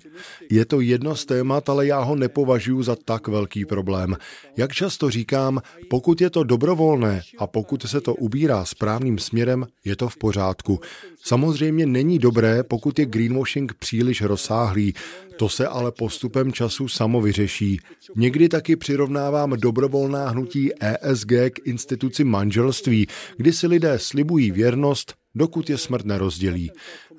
Je 0.50 0.64
to 0.64 0.80
jedno 0.80 1.16
z 1.16 1.24
témat, 1.24 1.68
ale 1.68 1.86
já 1.86 2.00
ho 2.00 2.16
nepovažuji 2.16 2.82
za 2.82 2.96
tak 3.04 3.28
velký 3.28 3.64
problém. 3.64 4.16
Jak 4.56 4.72
často 4.72 5.10
říkám, 5.10 5.60
pokud 5.90 6.20
je 6.20 6.30
to 6.30 6.44
dobrovolné 6.44 7.22
a 7.38 7.46
pokud 7.46 7.82
se 7.82 8.00
to 8.00 8.14
ubírá 8.14 8.64
správným 8.64 9.18
směrem, 9.18 9.66
je 9.84 9.96
to 9.96 10.08
v 10.08 10.16
pořádku. 10.16 10.80
Samozřejmě 11.22 11.86
není 11.86 12.18
dobré, 12.18 12.62
pokud 12.62 12.98
je 12.98 13.06
greenwashing 13.06 13.74
příliš 13.74 14.22
rozsáhlý, 14.22 14.94
to 15.36 15.48
se 15.48 15.66
ale 15.66 15.92
postupem 15.92 16.52
času 16.52 16.88
samo 16.88 17.20
vyřeší. 17.20 17.80
Někdy 18.16 18.48
taky 18.48 18.76
přirovnávám 18.76 19.50
dobrovolná 19.50 20.28
hnutí 20.28 20.70
ESG 20.80 21.32
k 21.52 21.58
instituci 21.64 22.24
manželství, 22.24 23.06
kdy 23.36 23.52
si 23.52 23.66
lidé 23.66 23.98
slibují 23.98 24.50
věrnost, 24.50 25.14
dokud 25.34 25.70
je 25.70 25.78
smrt 25.78 26.04
nerozdělí. 26.04 26.70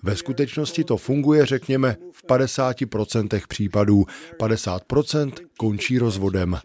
Ve 0.03 0.15
skutečnosti 0.15 0.83
to 0.83 0.97
funguje, 0.97 1.45
řekněme, 1.45 1.97
v 2.11 2.23
50% 2.23 3.41
případů. 3.47 4.05
50% 4.39 5.31
končí 5.57 5.99
rozvodem. 5.99 6.59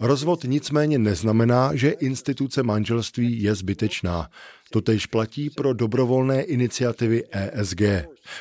Rozvod 0.00 0.44
nicméně 0.44 0.98
neznamená, 0.98 1.70
že 1.74 1.90
instituce 1.90 2.62
manželství 2.62 3.42
je 3.42 3.54
zbytečná. 3.54 4.30
Totež 4.70 5.06
platí 5.06 5.50
pro 5.50 5.72
dobrovolné 5.72 6.42
iniciativy 6.42 7.22
ESG. 7.30 7.80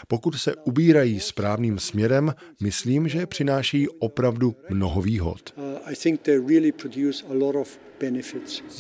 Pokud 0.08 0.36
se 0.36 0.56
ubírají 0.56 1.20
správným 1.20 1.80
směrem, 1.80 2.34
myslím, 2.62 3.08
že 3.08 3.26
přináší 3.26 3.88
opravdu 3.90 4.56
mnoho 4.70 5.02
výhod. 5.02 5.54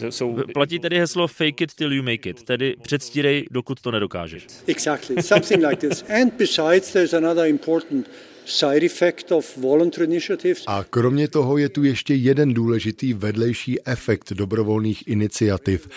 So, 0.09 0.43
platí 0.53 0.79
tedy 0.79 0.99
heslo 0.99 1.27
fake 1.27 1.61
it 1.61 1.73
till 1.73 1.93
you 1.93 2.03
make 2.03 2.29
it, 2.29 2.43
tedy 2.43 2.75
předstírej, 2.81 3.45
dokud 3.51 3.81
to 3.81 3.91
nedokážeš. 3.91 4.47
Exactly, 4.67 5.23
something 5.23 5.65
like 5.65 5.89
this. 5.89 6.03
And 6.21 6.33
besides, 6.33 6.93
there's 6.93 7.13
another 7.13 7.45
important 7.45 8.09
A 10.67 10.83
kromě 10.89 11.27
toho 11.27 11.57
je 11.57 11.69
tu 11.69 11.83
ještě 11.83 12.15
jeden 12.15 12.53
důležitý 12.53 13.13
vedlejší 13.13 13.87
efekt 13.87 14.33
dobrovolných 14.33 15.07
iniciativ. 15.07 15.87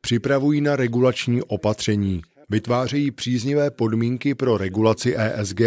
Připravují 0.00 0.60
na 0.60 0.76
regulační 0.76 1.42
opatření. 1.42 2.22
Vytvářejí 2.50 3.10
příznivé 3.10 3.70
podmínky 3.70 4.34
pro 4.34 4.56
regulaci 4.56 5.14
ESG 5.16 5.60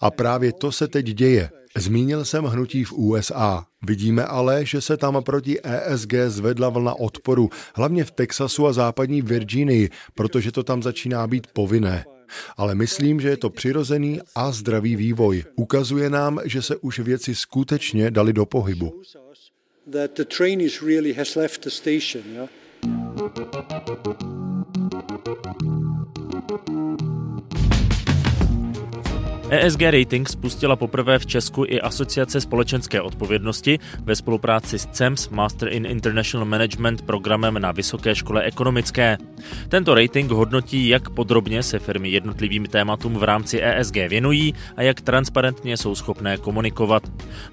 a 0.00 0.10
právě 0.10 0.52
to 0.52 0.72
se 0.72 0.88
teď 0.88 1.06
děje. 1.06 1.50
Zmínil 1.76 2.24
jsem 2.24 2.44
hnutí 2.44 2.84
v 2.84 2.92
USA. 2.92 3.66
Vidíme 3.86 4.24
ale, 4.24 4.66
že 4.66 4.80
se 4.80 4.96
tam 4.96 5.22
proti 5.22 5.58
ESG 5.62 6.14
zvedla 6.26 6.68
vlna 6.68 6.94
odporu, 6.94 7.50
hlavně 7.74 8.04
v 8.04 8.10
Texasu 8.10 8.66
a 8.66 8.72
západní 8.72 9.22
Virginii, 9.22 9.90
protože 10.14 10.52
to 10.52 10.62
tam 10.62 10.82
začíná 10.82 11.26
být 11.26 11.46
povinné. 11.52 12.04
Ale 12.56 12.74
myslím, 12.74 13.20
že 13.20 13.28
je 13.28 13.36
to 13.36 13.50
přirozený 13.50 14.20
a 14.34 14.52
zdravý 14.52 14.96
vývoj. 14.96 15.44
Ukazuje 15.56 16.10
nám, 16.10 16.40
že 16.44 16.62
se 16.62 16.76
už 16.76 16.98
věci 16.98 17.34
skutečně 17.34 18.10
dali 18.10 18.32
do 18.32 18.46
pohybu. 18.46 19.02
ESG 29.50 29.82
Rating 29.82 30.28
spustila 30.28 30.76
poprvé 30.76 31.18
v 31.18 31.26
Česku 31.26 31.64
i 31.68 31.80
Asociace 31.80 32.40
společenské 32.40 33.00
odpovědnosti 33.00 33.78
ve 34.04 34.16
spolupráci 34.16 34.78
s 34.78 34.86
CEMS 34.86 35.28
Master 35.28 35.72
in 35.72 35.86
International 35.86 36.46
Management 36.46 37.02
programem 37.02 37.58
na 37.58 37.72
Vysoké 37.72 38.14
škole 38.14 38.42
ekonomické. 38.42 39.18
Tento 39.68 39.94
rating 39.94 40.30
hodnotí, 40.30 40.88
jak 40.88 41.10
podrobně 41.10 41.62
se 41.62 41.78
firmy 41.78 42.08
jednotlivým 42.08 42.66
tématům 42.66 43.14
v 43.14 43.22
rámci 43.22 43.62
ESG 43.62 43.94
věnují 43.94 44.54
a 44.76 44.82
jak 44.82 45.00
transparentně 45.00 45.76
jsou 45.76 45.94
schopné 45.94 46.36
komunikovat. 46.36 47.02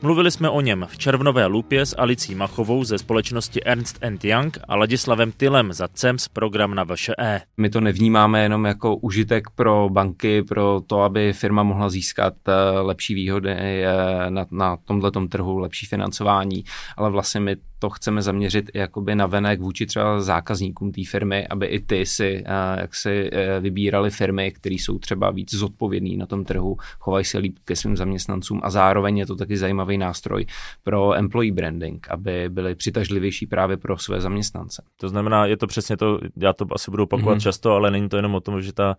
Mluvili 0.01 0.31
jsme 0.31 0.49
o 0.49 0.61
něm 0.61 0.85
v 0.89 0.97
červnové 0.97 1.45
lupě 1.45 1.85
s 1.85 1.95
Alicí 1.97 2.35
Machovou 2.35 2.83
ze 2.83 2.97
společnosti 2.97 3.63
Ernst 3.63 3.99
Young 4.23 4.57
a 4.67 4.75
Ladislavem 4.75 5.31
Tylem 5.31 5.73
za 5.73 5.87
CEMS 5.87 6.27
program 6.27 6.75
na 6.75 6.83
VŠE. 6.83 7.41
My 7.57 7.69
to 7.69 7.81
nevnímáme 7.81 8.43
jenom 8.43 8.65
jako 8.65 8.95
užitek 8.95 9.49
pro 9.55 9.89
banky, 9.89 10.43
pro 10.43 10.81
to, 10.87 11.01
aby 11.01 11.33
firma 11.33 11.63
mohla 11.63 11.82
mohla 11.83 11.89
získat 11.89 12.33
eh, 12.47 12.79
lepší 12.79 13.13
výhody 13.13 13.51
eh, 13.51 14.29
na, 14.29 14.45
na 14.51 14.77
tomhle 14.77 15.11
trhu, 15.29 15.57
lepší 15.57 15.85
financování, 15.85 16.63
ale 16.97 17.09
vlastně 17.09 17.41
my 17.41 17.55
to 17.83 17.89
chceme 17.89 18.21
zaměřit 18.21 18.71
jakoby 18.73 19.15
na 19.15 19.27
venek 19.27 19.59
vůči 19.59 19.85
třeba 19.85 20.21
zákazníkům 20.21 20.91
té 20.91 21.01
firmy, 21.09 21.47
aby 21.47 21.65
i 21.65 21.79
ty 21.79 22.05
si 22.05 22.43
eh, 22.45 22.81
jak 22.81 22.95
si 22.95 23.29
vybírali 23.59 24.11
firmy, 24.11 24.51
které 24.51 24.75
jsou 24.75 24.99
třeba 24.99 25.31
víc 25.31 25.53
zodpovědní 25.53 26.17
na 26.17 26.25
tom 26.25 26.45
trhu, 26.45 26.77
chovají 26.99 27.25
se 27.25 27.37
líp 27.37 27.57
ke 27.65 27.75
svým 27.75 27.97
zaměstnancům 27.97 28.59
a 28.63 28.69
zároveň 28.69 29.17
je 29.17 29.25
to 29.25 29.35
taky 29.35 29.57
zajímavý 29.57 29.97
nástroj 29.97 30.45
pro 30.83 31.13
employee 31.13 31.51
branding, 31.51 32.07
aby 32.09 32.49
byli 32.49 32.75
přitažlivější 32.75 33.47
právě 33.47 33.77
pro 33.77 33.97
své 33.97 34.21
zaměstnance. 34.21 34.83
To 34.97 35.09
znamená, 35.09 35.45
je 35.45 35.57
to 35.57 35.67
přesně 35.67 35.97
to, 35.97 36.19
já 36.37 36.53
to 36.53 36.65
asi 36.71 36.91
budu 36.91 37.03
opakovat 37.03 37.37
mm-hmm. 37.37 37.41
často, 37.41 37.71
ale 37.71 37.91
není 37.91 38.09
to 38.09 38.15
jenom 38.15 38.35
o 38.35 38.41
tom, 38.41 38.61
že 38.61 38.73
ta 38.73 38.95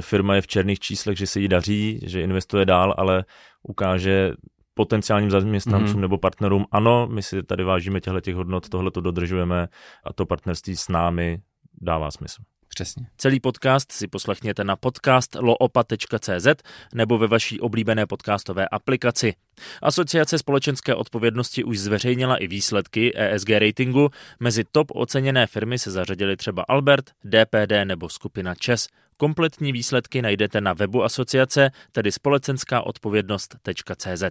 firma 0.00 0.34
je 0.34 0.40
v 0.40 0.46
černých 0.46 0.80
číslech, 0.80 1.18
že 1.18 1.26
se 1.26 1.40
jí 1.40 1.48
daří, 1.48 2.00
že 2.02 2.20
investuje 2.20 2.64
dál, 2.64 2.94
ale 2.96 3.24
ukáže 3.62 4.32
potenciálním 4.76 5.30
zaměstnancům 5.30 5.96
mm-hmm. 5.96 6.00
nebo 6.00 6.18
partnerům, 6.18 6.66
ano, 6.72 7.08
my 7.10 7.22
si 7.22 7.42
tady 7.42 7.64
vážíme 7.64 8.00
těchto 8.00 8.20
těch 8.20 8.34
hodnot, 8.34 8.68
tohle 8.68 8.90
to 8.90 9.00
dodržujeme 9.00 9.68
a 10.04 10.12
to 10.12 10.26
partnerství 10.26 10.76
s 10.76 10.88
námi 10.88 11.40
dává 11.80 12.10
smysl. 12.10 12.42
Přesně. 12.68 13.06
Celý 13.16 13.40
podcast 13.40 13.92
si 13.92 14.08
poslechněte 14.08 14.64
na 14.64 14.76
podcast 14.76 15.36
loopa.cz 15.40 16.46
nebo 16.94 17.18
ve 17.18 17.26
vaší 17.26 17.60
oblíbené 17.60 18.06
podcastové 18.06 18.68
aplikaci. 18.68 19.34
Asociace 19.82 20.38
společenské 20.38 20.94
odpovědnosti 20.94 21.64
už 21.64 21.78
zveřejnila 21.78 22.36
i 22.36 22.46
výsledky 22.46 23.12
ESG 23.16 23.50
ratingu. 23.50 24.10
Mezi 24.40 24.64
top 24.72 24.88
oceněné 24.94 25.46
firmy 25.46 25.78
se 25.78 25.90
zařadily 25.90 26.36
třeba 26.36 26.64
Albert, 26.68 27.10
DPD 27.24 27.72
nebo 27.84 28.08
skupina 28.08 28.54
ČES. 28.54 28.88
Kompletní 29.18 29.72
výsledky 29.72 30.22
najdete 30.22 30.60
na 30.60 30.72
webu 30.72 31.04
asociace, 31.04 31.70
tedy 31.92 32.12
společenskáodpovědnost.cz. 32.12 34.24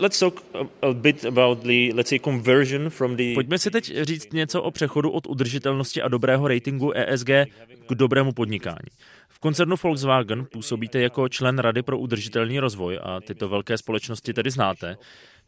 Let's 0.00 0.18
talk 0.18 0.42
a 0.82 0.92
bit 0.92 1.24
about 1.24 1.58
the, 1.58 1.94
let's 1.94 2.08
say, 2.08 2.18
conversion 2.18 2.90
from 2.90 3.16
the... 3.16 3.34
Pojďme 3.34 3.58
si 3.58 3.70
teď 3.70 3.92
říct 4.02 4.32
něco 4.32 4.62
o 4.62 4.70
přechodu 4.70 5.10
od 5.10 5.26
udržitelnosti 5.26 6.02
a 6.02 6.08
dobrého 6.08 6.48
ratingu 6.48 6.92
ESG 6.92 7.28
k 7.88 7.94
dobrému 7.94 8.32
podnikání. 8.32 8.88
V 9.28 9.38
koncernu 9.38 9.76
Volkswagen 9.82 10.46
působíte 10.52 11.00
jako 11.00 11.28
člen 11.28 11.58
Rady 11.58 11.82
pro 11.82 11.98
udržitelný 11.98 12.58
rozvoj 12.58 12.98
a 13.02 13.20
tyto 13.20 13.48
velké 13.48 13.78
společnosti 13.78 14.32
tedy 14.32 14.50
znáte. 14.50 14.96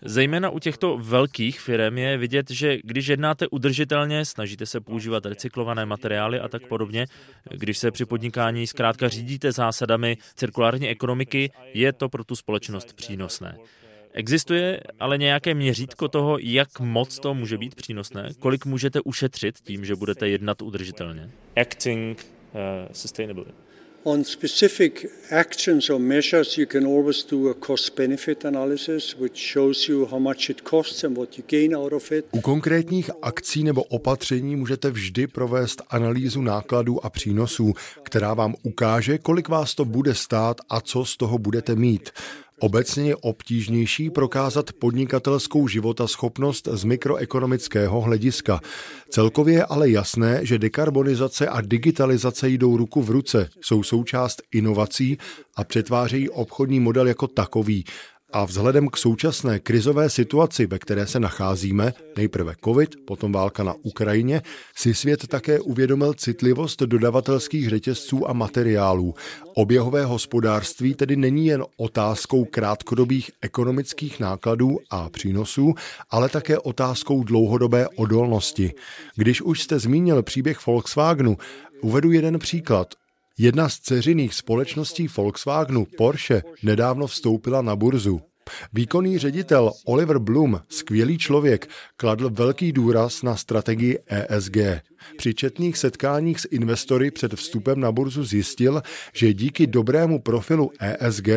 Zejména 0.05 0.51
u 0.51 0.59
těchto 0.59 0.99
velkých 0.99 1.61
firm 1.61 1.99
je 1.99 2.19
vidět, 2.19 2.51
že 2.51 2.79
když 2.85 3.07
jednáte 3.07 3.49
udržitelně, 3.49 4.25
snažíte 4.25 4.67
se 4.67 4.81
používat 4.81 5.27
recyklované 5.27 5.87
materiály 5.87 6.41
a 6.41 6.49
tak 6.49 6.67
podobně, 6.67 7.07
když 7.51 7.79
se 7.79 7.91
při 7.91 8.05
podnikání 8.05 8.67
zkrátka 8.67 9.09
řídíte 9.09 9.53
zásadami 9.53 10.17
cirkulární 10.35 10.89
ekonomiky, 10.89 11.51
je 11.75 11.93
to 11.93 12.09
pro 12.09 12.25
tu 12.25 12.37
společnost 12.37 12.93
přínosné. 12.93 13.57
Existuje 14.13 14.81
ale 15.01 15.19
nějaké 15.19 15.55
měřítko 15.55 16.09
toho, 16.09 16.39
jak 16.41 16.81
moc 16.81 17.19
to 17.19 17.35
může 17.35 17.59
být 17.59 17.75
přínosné? 17.75 18.29
Kolik 18.39 18.67
můžete 18.67 19.01
ušetřit 19.01 19.59
tím, 19.61 19.85
že 19.85 19.97
budete 19.97 20.29
jednat 20.29 20.63
udržitelně? 20.63 21.31
Acting 21.57 22.27
uh, 22.53 22.61
sustainably. 22.93 23.47
On 24.09 24.25
specific 24.25 25.07
actions 25.31 25.91
or 25.91 26.01
measures, 26.01 26.57
you 26.59 26.67
can 26.67 26.87
always 26.87 27.25
do 27.25 27.51
a 27.51 27.55
cost-benefit 27.55 28.45
analysis, 28.45 29.15
which 29.15 29.37
shows 29.37 29.89
you 29.89 30.07
how 30.07 30.19
much 30.19 30.51
it 30.51 30.65
costs 30.65 31.05
and 31.05 31.17
what 31.17 31.39
you 31.39 31.45
gain 31.49 31.77
out 31.77 31.93
of 31.93 32.13
it. 32.13 32.27
U 32.31 32.41
konkrétních 32.41 33.11
akcí 33.23 33.65
nebo 33.65 33.83
opatření 33.83 34.57
můžete 34.57 34.91
vždy 34.91 35.27
provést 35.27 35.83
analýzu 35.91 36.43
nákladů 36.43 37.05
a 37.05 37.11
přínosů, 37.11 37.75
která 38.03 38.35
vám 38.35 38.55
ukáže, 38.63 39.19
kolik 39.19 39.49
vás 39.49 39.75
to 39.75 39.85
bude 39.85 40.15
stát 40.15 40.57
a 40.69 40.81
co 40.81 41.05
z 41.05 41.17
toho 41.17 41.39
budete 41.39 41.75
mít. 41.75 42.11
Obecně 42.61 43.05
je 43.05 43.17
obtížnější 43.17 44.11
prokázat 44.11 44.73
podnikatelskou 44.73 45.69
životaschopnost 45.69 46.69
z 46.73 46.85
mikroekonomického 46.85 48.01
hlediska. 48.01 48.61
Celkově 49.11 49.55
je 49.55 49.65
ale 49.65 49.91
jasné, 49.91 50.41
že 50.43 50.59
dekarbonizace 50.59 51.49
a 51.49 51.61
digitalizace 51.61 52.49
jdou 52.49 52.77
ruku 52.77 53.03
v 53.03 53.11
ruce, 53.11 53.49
jsou 53.61 53.83
součást 53.83 54.43
inovací 54.53 55.19
a 55.57 55.65
přetvářejí 55.65 56.31
obchodní 56.31 56.81
model 56.81 57.07
jako 57.07 57.27
takový 57.27 57.85
a 58.33 58.45
vzhledem 58.45 58.89
k 58.89 58.97
současné 58.97 59.59
krizové 59.59 60.11
situaci, 60.11 60.67
ve 60.67 60.79
které 60.79 61.07
se 61.07 61.21
nacházíme, 61.21 61.93
nejprve 62.17 62.55
COVID, 62.65 62.97
potom 63.07 63.33
válka 63.33 63.63
na 63.63 63.75
Ukrajině, 63.83 64.43
si 64.77 64.95
svět 64.95 65.27
také 65.27 65.61
uvědomil 65.61 66.15
citlivost 66.15 66.83
dodavatelských 66.83 67.69
řetězců 67.69 68.31
a 68.31 68.33
materiálů. 68.33 69.15
Oběhové 69.55 70.05
hospodářství 70.05 70.95
tedy 70.95 71.17
není 71.17 71.47
jen 71.47 71.65
otázkou 71.77 72.45
krátkodobých 72.45 73.31
ekonomických 73.41 74.21
nákladů 74.21 74.79
a 74.91 75.11
přínosů, 75.11 75.75
ale 76.11 76.29
také 76.29 76.59
otázkou 76.59 77.25
dlouhodobé 77.25 77.89
odolnosti. 77.89 78.73
Když 79.17 79.43
už 79.43 79.63
jste 79.63 79.79
zmínil 79.79 80.23
příběh 80.23 80.67
Volkswagenu, 80.67 81.37
uvedu 81.83 82.13
jeden 82.13 82.39
příklad. 82.39 82.95
Jedna 83.41 83.69
z 83.69 83.79
ceřiných 83.79 84.35
společností 84.35 85.09
Volkswagenu, 85.17 85.87
Porsche, 85.97 86.43
nedávno 86.63 87.07
vstoupila 87.07 87.63
na 87.63 87.77
burzu. 87.77 88.21
Výkonný 88.73 89.19
ředitel 89.19 89.73
Oliver 89.85 90.19
Bloom, 90.19 90.61
skvělý 90.69 91.19
člověk, 91.19 91.69
kladl 91.97 92.31
velký 92.31 92.73
důraz 92.73 93.23
na 93.23 93.37
strategii 93.37 93.99
ESG. 94.07 94.57
Při 95.17 95.35
četných 95.35 95.79
setkáních 95.79 96.41
s 96.41 96.49
investory 96.51 97.11
před 97.11 97.35
vstupem 97.35 97.81
na 97.81 97.93
burzu 97.93 98.25
zjistil, 98.25 98.83
že 99.13 99.35
díky 99.35 99.67
dobrému 99.67 100.19
profilu 100.19 100.71
ESG 100.81 101.29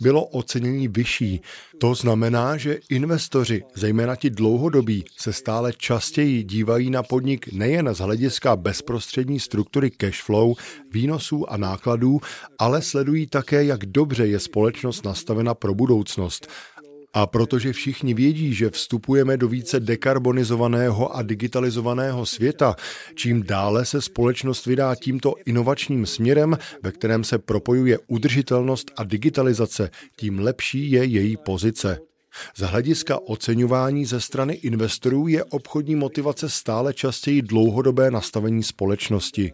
bylo 0.00 0.24
ocenění 0.24 0.88
vyšší. 0.88 1.40
To 1.78 1.94
znamená, 1.94 2.56
že 2.56 2.78
investoři, 2.90 3.62
zejména 3.74 4.16
ti 4.16 4.30
dlouhodobí, 4.30 5.04
se 5.16 5.32
stále 5.32 5.72
častěji 5.72 6.42
dívají 6.42 6.90
na 6.90 7.02
podnik 7.02 7.52
nejen 7.52 7.94
z 7.94 7.98
hlediska 7.98 8.56
bezprostřední 8.56 9.40
struktury 9.40 9.90
cash 9.90 10.22
flow, 10.22 10.54
výnosů 10.92 11.52
a 11.52 11.56
nákladů, 11.56 12.20
ale 12.58 12.82
sledují 12.82 13.26
také, 13.26 13.64
jak 13.64 13.86
dobře 13.86 14.26
je 14.26 14.40
společnost 14.40 15.04
nastavena 15.04 15.54
pro 15.54 15.74
budoucnost. 15.74 16.48
A 17.12 17.26
protože 17.26 17.72
všichni 17.72 18.14
vědí, 18.14 18.54
že 18.54 18.70
vstupujeme 18.70 19.36
do 19.36 19.48
více 19.48 19.80
dekarbonizovaného 19.80 21.16
a 21.16 21.22
digitalizovaného 21.22 22.26
světa, 22.26 22.74
čím 23.14 23.42
dále 23.42 23.84
se 23.84 24.02
společnost 24.02 24.66
vydá 24.66 24.94
tímto 24.94 25.34
inovačním 25.46 26.06
směrem, 26.06 26.58
ve 26.82 26.92
kterém 26.92 27.24
se 27.24 27.38
propojuje 27.38 27.98
udržitelnost 28.06 28.90
a 28.96 29.04
digitalizace, 29.04 29.90
tím 30.16 30.38
lepší 30.38 30.90
je 30.90 31.04
její 31.04 31.36
pozice. 31.36 31.98
Z 32.56 32.60
hlediska 32.60 33.18
oceňování 33.26 34.06
ze 34.06 34.20
strany 34.20 34.54
investorů 34.54 35.28
je 35.28 35.44
obchodní 35.44 35.96
motivace 35.96 36.48
stále 36.48 36.94
častěji 36.94 37.42
dlouhodobé 37.42 38.10
nastavení 38.10 38.62
společnosti. 38.62 39.52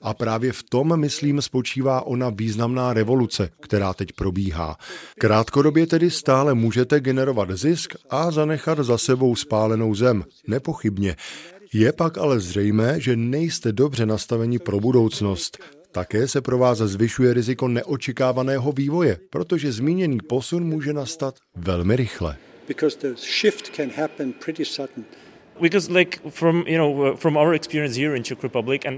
A 0.00 0.14
právě 0.14 0.52
v 0.52 0.62
tom, 0.62 1.00
myslím, 1.00 1.42
spočívá 1.42 2.02
ona 2.02 2.30
významná 2.30 2.92
revoluce, 2.92 3.50
která 3.60 3.94
teď 3.94 4.12
probíhá. 4.12 4.76
Krátkodobě 5.18 5.86
tedy 5.86 6.10
stále 6.10 6.54
můžete 6.54 7.00
generovat 7.00 7.50
zisk 7.50 7.94
a 8.10 8.30
zanechat 8.30 8.78
za 8.78 8.98
sebou 8.98 9.36
spálenou 9.36 9.94
zem, 9.94 10.24
nepochybně. 10.48 11.16
Je 11.72 11.92
pak 11.92 12.18
ale 12.18 12.40
zřejmé, 12.40 13.00
že 13.00 13.16
nejste 13.16 13.72
dobře 13.72 14.06
nastaveni 14.06 14.58
pro 14.58 14.80
budoucnost. 14.80 15.58
Také 15.92 16.28
se 16.28 16.40
pro 16.40 16.58
vás 16.58 16.78
zvyšuje 16.78 17.34
riziko 17.34 17.68
neočekávaného 17.68 18.72
vývoje, 18.72 19.18
protože 19.30 19.72
zmíněný 19.72 20.18
posun 20.28 20.64
může 20.64 20.92
nastat 20.92 21.34
velmi 21.56 21.96
rychle. 21.96 22.36
Because 22.68 22.98
the 22.98 23.14
shift 23.40 23.76
can 23.76 23.90
happen 23.96 24.32
pretty 24.32 24.64
sudden. 24.64 25.04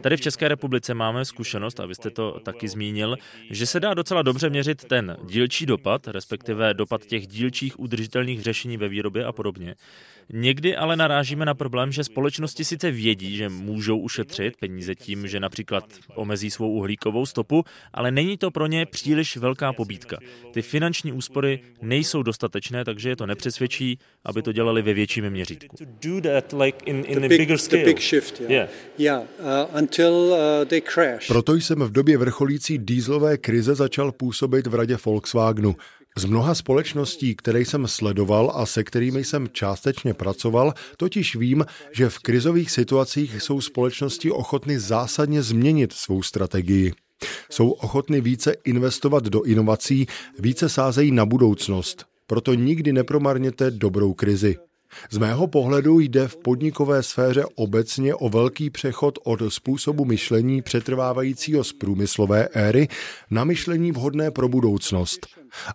Tady 0.00 0.16
v 0.16 0.20
České 0.20 0.48
republice 0.48 0.94
máme 0.94 1.24
zkušenost, 1.24 1.80
a 1.80 1.86
vy 1.86 1.94
jste 1.94 2.10
to 2.10 2.40
taky 2.40 2.68
zmínil, 2.68 3.18
že 3.50 3.66
se 3.66 3.80
dá 3.80 3.94
docela 3.94 4.22
dobře 4.22 4.50
měřit 4.50 4.84
ten 4.84 5.16
dílčí 5.24 5.66
dopad, 5.66 6.08
respektive 6.08 6.74
dopad 6.74 7.06
těch 7.06 7.26
dílčích 7.26 7.80
udržitelných 7.80 8.42
řešení 8.42 8.76
ve 8.76 8.88
výrobě 8.88 9.24
a 9.24 9.32
podobně. 9.32 9.74
Někdy 10.32 10.76
ale 10.76 10.96
narážíme 10.96 11.44
na 11.44 11.54
problém, 11.54 11.92
že 11.92 12.04
společnosti 12.04 12.64
sice 12.64 12.90
vědí, 12.90 13.36
že 13.36 13.48
můžou 13.48 13.98
ušetřit 13.98 14.56
peníze 14.56 14.94
tím, 14.94 15.28
že 15.28 15.40
například 15.40 15.84
omezí 16.14 16.50
svou 16.50 16.70
uhlíkovou 16.70 17.26
stopu, 17.26 17.64
ale 17.92 18.10
není 18.10 18.36
to 18.36 18.50
pro 18.50 18.66
ně 18.66 18.86
příliš 18.86 19.36
velká 19.36 19.72
pobídka. 19.72 20.16
Ty 20.52 20.62
finanční 20.62 21.12
úspory 21.12 21.60
nejsou 21.82 22.22
dostatečné, 22.22 22.84
takže 22.84 23.08
je 23.08 23.16
to 23.16 23.26
nepřesvědčí, 23.26 23.98
aby 24.24 24.42
to 24.42 24.52
dělali 24.52 24.82
ve 24.82 24.94
větším 24.94 25.30
měřítku. 25.30 25.76
Proto 31.28 31.54
jsem 31.54 31.78
v 31.80 31.92
době 31.92 32.18
vrcholící 32.18 32.78
dýzlové 32.78 33.36
krize 33.36 33.74
začal 33.74 34.12
působit 34.12 34.66
v 34.66 34.74
radě 34.74 34.96
Volkswagenu. 35.04 35.76
Z 36.16 36.24
mnoha 36.24 36.54
společností, 36.54 37.36
které 37.36 37.60
jsem 37.60 37.88
sledoval 37.88 38.52
a 38.54 38.66
se 38.66 38.84
kterými 38.84 39.24
jsem 39.24 39.48
částečně 39.52 40.14
pracoval, 40.14 40.74
totiž 40.96 41.36
vím, 41.36 41.64
že 41.92 42.08
v 42.08 42.18
krizových 42.18 42.70
situacích 42.70 43.42
jsou 43.42 43.60
společnosti 43.60 44.30
ochotny 44.30 44.78
zásadně 44.78 45.42
změnit 45.42 45.92
svou 45.92 46.22
strategii. 46.22 46.92
Jsou 47.50 47.70
ochotny 47.70 48.20
více 48.20 48.54
investovat 48.64 49.24
do 49.24 49.42
inovací, 49.42 50.06
více 50.38 50.68
sázejí 50.68 51.12
na 51.12 51.26
budoucnost. 51.26 52.04
Proto 52.26 52.54
nikdy 52.54 52.92
nepromarněte 52.92 53.70
dobrou 53.70 54.14
krizi. 54.14 54.56
Z 55.10 55.18
mého 55.18 55.46
pohledu 55.46 56.00
jde 56.00 56.28
v 56.28 56.36
podnikové 56.36 57.02
sféře 57.02 57.44
obecně 57.54 58.14
o 58.14 58.28
velký 58.28 58.70
přechod 58.70 59.18
od 59.24 59.40
způsobu 59.48 60.04
myšlení 60.04 60.62
přetrvávajícího 60.62 61.64
z 61.64 61.72
průmyslové 61.72 62.48
éry 62.52 62.88
na 63.30 63.44
myšlení 63.44 63.92
vhodné 63.92 64.30
pro 64.30 64.48
budoucnost. 64.48 65.26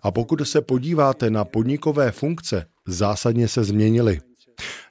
A 0.03 0.11
pokud 0.11 0.47
se 0.47 0.61
podíváte 0.61 1.29
na 1.29 1.45
podnikové 1.45 2.11
funkce, 2.11 2.65
zásadně 2.87 3.47
se 3.47 3.63
změnily. 3.63 4.19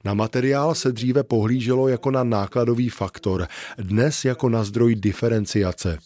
Na 0.04 0.14
materiál 0.14 0.74
se 0.74 0.92
dříve 0.92 1.22
pohlíželo 1.22 1.88
jako 1.88 2.10
na 2.10 2.24
nákladový 2.24 2.88
faktor, 2.88 3.46
dnes 3.78 4.24
jako 4.24 4.48
na 4.48 4.64
zdroj 4.64 4.94
diferenciace. 4.94 5.98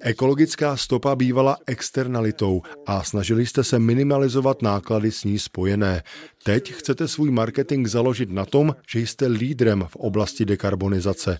Ekologická 0.00 0.76
stopa 0.76 1.16
bývala 1.16 1.56
externalitou 1.66 2.62
a 2.86 3.02
snažili 3.02 3.46
jste 3.46 3.64
se 3.64 3.78
minimalizovat 3.78 4.62
náklady 4.62 5.12
s 5.12 5.24
ní 5.24 5.38
spojené. 5.38 6.02
Teď 6.44 6.72
chcete 6.72 7.08
svůj 7.08 7.30
marketing 7.30 7.86
založit 7.86 8.30
na 8.30 8.44
tom, 8.44 8.74
že 8.88 9.00
jste 9.00 9.26
lídrem 9.26 9.84
v 9.88 9.96
oblasti 9.96 10.44
dekarbonizace. 10.44 11.38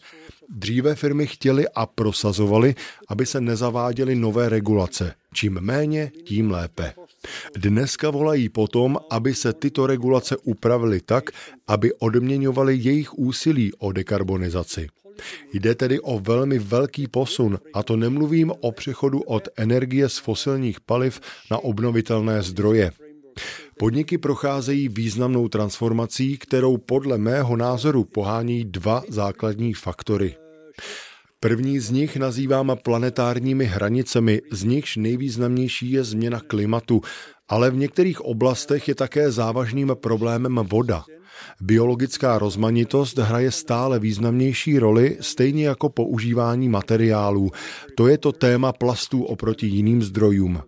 Dříve 0.49 0.95
firmy 0.95 1.27
chtěly 1.27 1.65
a 1.75 1.87
prosazovali, 1.87 2.75
aby 3.09 3.27
se 3.27 3.41
nezaváděly 3.41 4.15
nové 4.15 4.49
regulace. 4.49 5.15
Čím 5.35 5.59
méně, 5.61 6.13
tím 6.25 6.51
lépe. 6.51 6.93
Dneska 7.57 8.11
volají 8.11 8.49
potom, 8.49 8.99
aby 9.11 9.35
se 9.35 9.53
tyto 9.53 9.87
regulace 9.87 10.37
upravily 10.37 11.01
tak, 11.01 11.31
aby 11.69 11.93
odměňovaly 11.93 12.77
jejich 12.77 13.19
úsilí 13.19 13.73
o 13.79 13.93
dekarbonizaci. 13.93 14.89
Jde 15.53 15.75
tedy 15.75 16.01
o 16.01 16.19
velmi 16.19 16.59
velký 16.59 17.09
posun, 17.09 17.59
a 17.75 17.83
to 17.83 17.97
nemluvím 17.97 18.53
o 18.61 18.73
přechodu 18.73 19.21
od 19.21 19.49
energie 19.57 20.09
z 20.09 20.19
fosilních 20.19 20.81
paliv 20.81 21.21
na 21.51 21.59
obnovitelné 21.59 22.43
zdroje. 22.43 22.93
Podniky 23.79 24.19
procházejí 24.19 24.89
významnou 24.89 25.49
transformací, 25.49 26.39
kterou 26.39 26.77
podle 26.77 27.19
mého 27.19 27.57
názoru 27.57 28.05
pohání 28.05 28.65
dva 28.65 29.03
základní 29.09 29.75
faktory. 29.75 30.37
První 31.41 31.81
z 31.81 31.91
nich 31.91 32.17
nazývám 32.17 32.77
planetárními 32.85 33.65
hranicemi, 33.65 34.43
z 34.53 34.65
nichž 34.65 34.97
nejvýznamnější 34.97 35.91
je 35.91 36.05
změna 36.05 36.41
klimatu, 36.41 37.01
ale 37.49 37.71
v 37.71 37.77
některých 37.77 38.21
oblastech 38.21 38.89
je 38.89 38.95
také 38.95 39.31
závažným 39.31 39.93
problémem 40.01 40.55
voda. 40.55 41.05
Biologická 41.61 42.39
rozmanitost 42.39 43.19
hraje 43.19 43.51
stále 43.51 43.99
významnější 43.99 44.79
roli, 44.79 45.17
stejně 45.21 45.67
jako 45.67 45.89
používání 45.89 46.69
materiálů. 46.69 47.51
To 47.97 48.09
je 48.09 48.19
to 48.19 48.33
téma 48.33 48.73
plastů 48.73 49.23
oproti 49.23 49.67
jiným 49.67 50.03
zdrojům. 50.03 50.63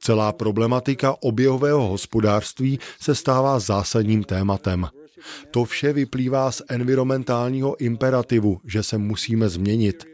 Celá 0.00 0.32
problematika 0.32 1.16
oběhového 1.20 1.88
hospodářství 1.88 2.78
se 3.00 3.14
stává 3.14 3.58
zásadním 3.58 4.24
tématem. 4.24 4.86
To 5.50 5.64
vše 5.64 5.92
vyplývá 5.92 6.52
z 6.52 6.62
environmentálního 6.68 7.76
imperativu, 7.80 8.60
že 8.64 8.82
se 8.82 8.98
musíme 8.98 9.48
změnit. 9.48 10.04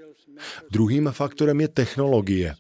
Druhým 0.73 1.09
faktorem 1.12 1.61
je 1.61 1.69
technologie. 1.69 2.55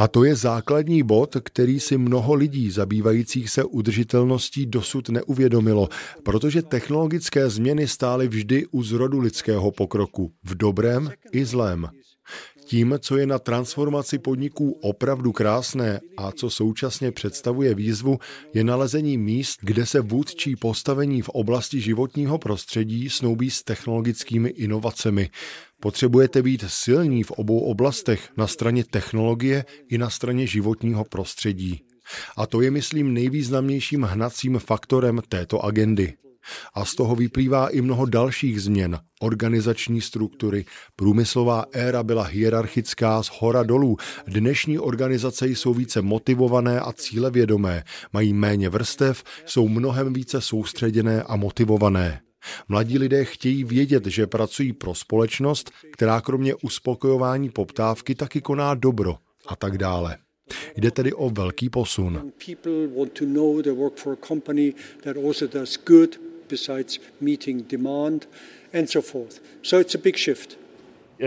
A 0.00 0.08
to 0.08 0.24
je 0.24 0.36
základní 0.36 1.02
bod, 1.02 1.36
který 1.42 1.80
si 1.80 1.98
mnoho 1.98 2.34
lidí 2.34 2.70
zabývajících 2.70 3.50
se 3.50 3.64
udržitelností 3.64 4.66
dosud 4.66 5.08
neuvědomilo, 5.08 5.88
protože 6.22 6.62
technologické 6.62 7.50
změny 7.50 7.88
stály 7.88 8.28
vždy 8.28 8.66
u 8.66 8.82
zrodu 8.82 9.18
lidského 9.18 9.70
pokroku, 9.70 10.32
v 10.44 10.54
dobrém 10.54 11.10
i 11.32 11.44
zlém. 11.44 11.88
Tím, 12.64 12.94
co 13.00 13.16
je 13.16 13.26
na 13.26 13.38
transformaci 13.38 14.18
podniků 14.18 14.78
opravdu 14.82 15.32
krásné 15.32 16.00
a 16.16 16.32
co 16.32 16.50
současně 16.50 17.12
představuje 17.12 17.74
výzvu, 17.74 18.18
je 18.54 18.64
nalezení 18.64 19.18
míst, 19.18 19.56
kde 19.62 19.86
se 19.86 20.00
vůdčí 20.00 20.56
postavení 20.56 21.22
v 21.22 21.28
oblasti 21.28 21.80
životního 21.80 22.38
prostředí 22.38 23.10
snoubí 23.10 23.50
s 23.50 23.62
technologickými 23.62 24.48
inovacemi. 24.48 25.30
Potřebujete 25.80 26.42
být 26.42 26.64
silní 26.68 27.22
v 27.22 27.30
obou 27.30 27.60
oblastech, 27.60 28.28
na 28.36 28.46
straně 28.46 28.84
technologie 28.84 29.64
i 29.88 29.98
na 29.98 30.10
straně 30.10 30.46
životního 30.46 31.04
prostředí. 31.04 31.80
A 32.36 32.46
to 32.46 32.60
je, 32.60 32.70
myslím, 32.70 33.14
nejvýznamnějším 33.14 34.02
hnacím 34.02 34.58
faktorem 34.58 35.20
této 35.28 35.64
agendy. 35.64 36.14
A 36.74 36.84
z 36.84 36.94
toho 36.94 37.16
vyplývá 37.16 37.68
i 37.68 37.80
mnoho 37.80 38.06
dalších 38.06 38.62
změn. 38.62 38.98
Organizační 39.20 40.00
struktury, 40.00 40.64
průmyslová 40.96 41.64
éra 41.72 42.02
byla 42.02 42.22
hierarchická 42.22 43.22
z 43.22 43.30
hora 43.38 43.62
dolů. 43.62 43.96
Dnešní 44.26 44.78
organizace 44.78 45.48
jsou 45.48 45.74
více 45.74 46.02
motivované 46.02 46.80
a 46.80 46.92
cílevědomé, 46.92 47.84
mají 48.12 48.32
méně 48.32 48.68
vrstev, 48.68 49.24
jsou 49.46 49.68
mnohem 49.68 50.12
více 50.12 50.40
soustředěné 50.40 51.22
a 51.22 51.36
motivované. 51.36 52.20
Mladí 52.68 52.98
lidé 52.98 53.24
chtějí 53.24 53.64
vědět, 53.64 54.06
že 54.06 54.26
pracují 54.26 54.72
pro 54.72 54.94
společnost, 54.94 55.70
která 55.92 56.20
kromě 56.20 56.54
uspokojování 56.54 57.50
poptávky 57.50 58.14
taky 58.14 58.40
koná 58.40 58.74
dobro 58.74 59.16
a 59.46 59.56
tak 59.56 59.78
dále. 59.78 60.16
Jde 60.76 60.90
tedy 60.90 61.12
o 61.12 61.30
velký 61.30 61.70
posun. 61.70 62.32
besides 66.50 66.98
meeting 67.20 67.62
demand 67.68 68.26
and 68.72 68.90
so 68.90 69.00
forth. 69.00 69.40
So 69.62 69.80
it's 69.80 69.94
a 69.94 69.98
big 69.98 70.18
shift 70.18 70.59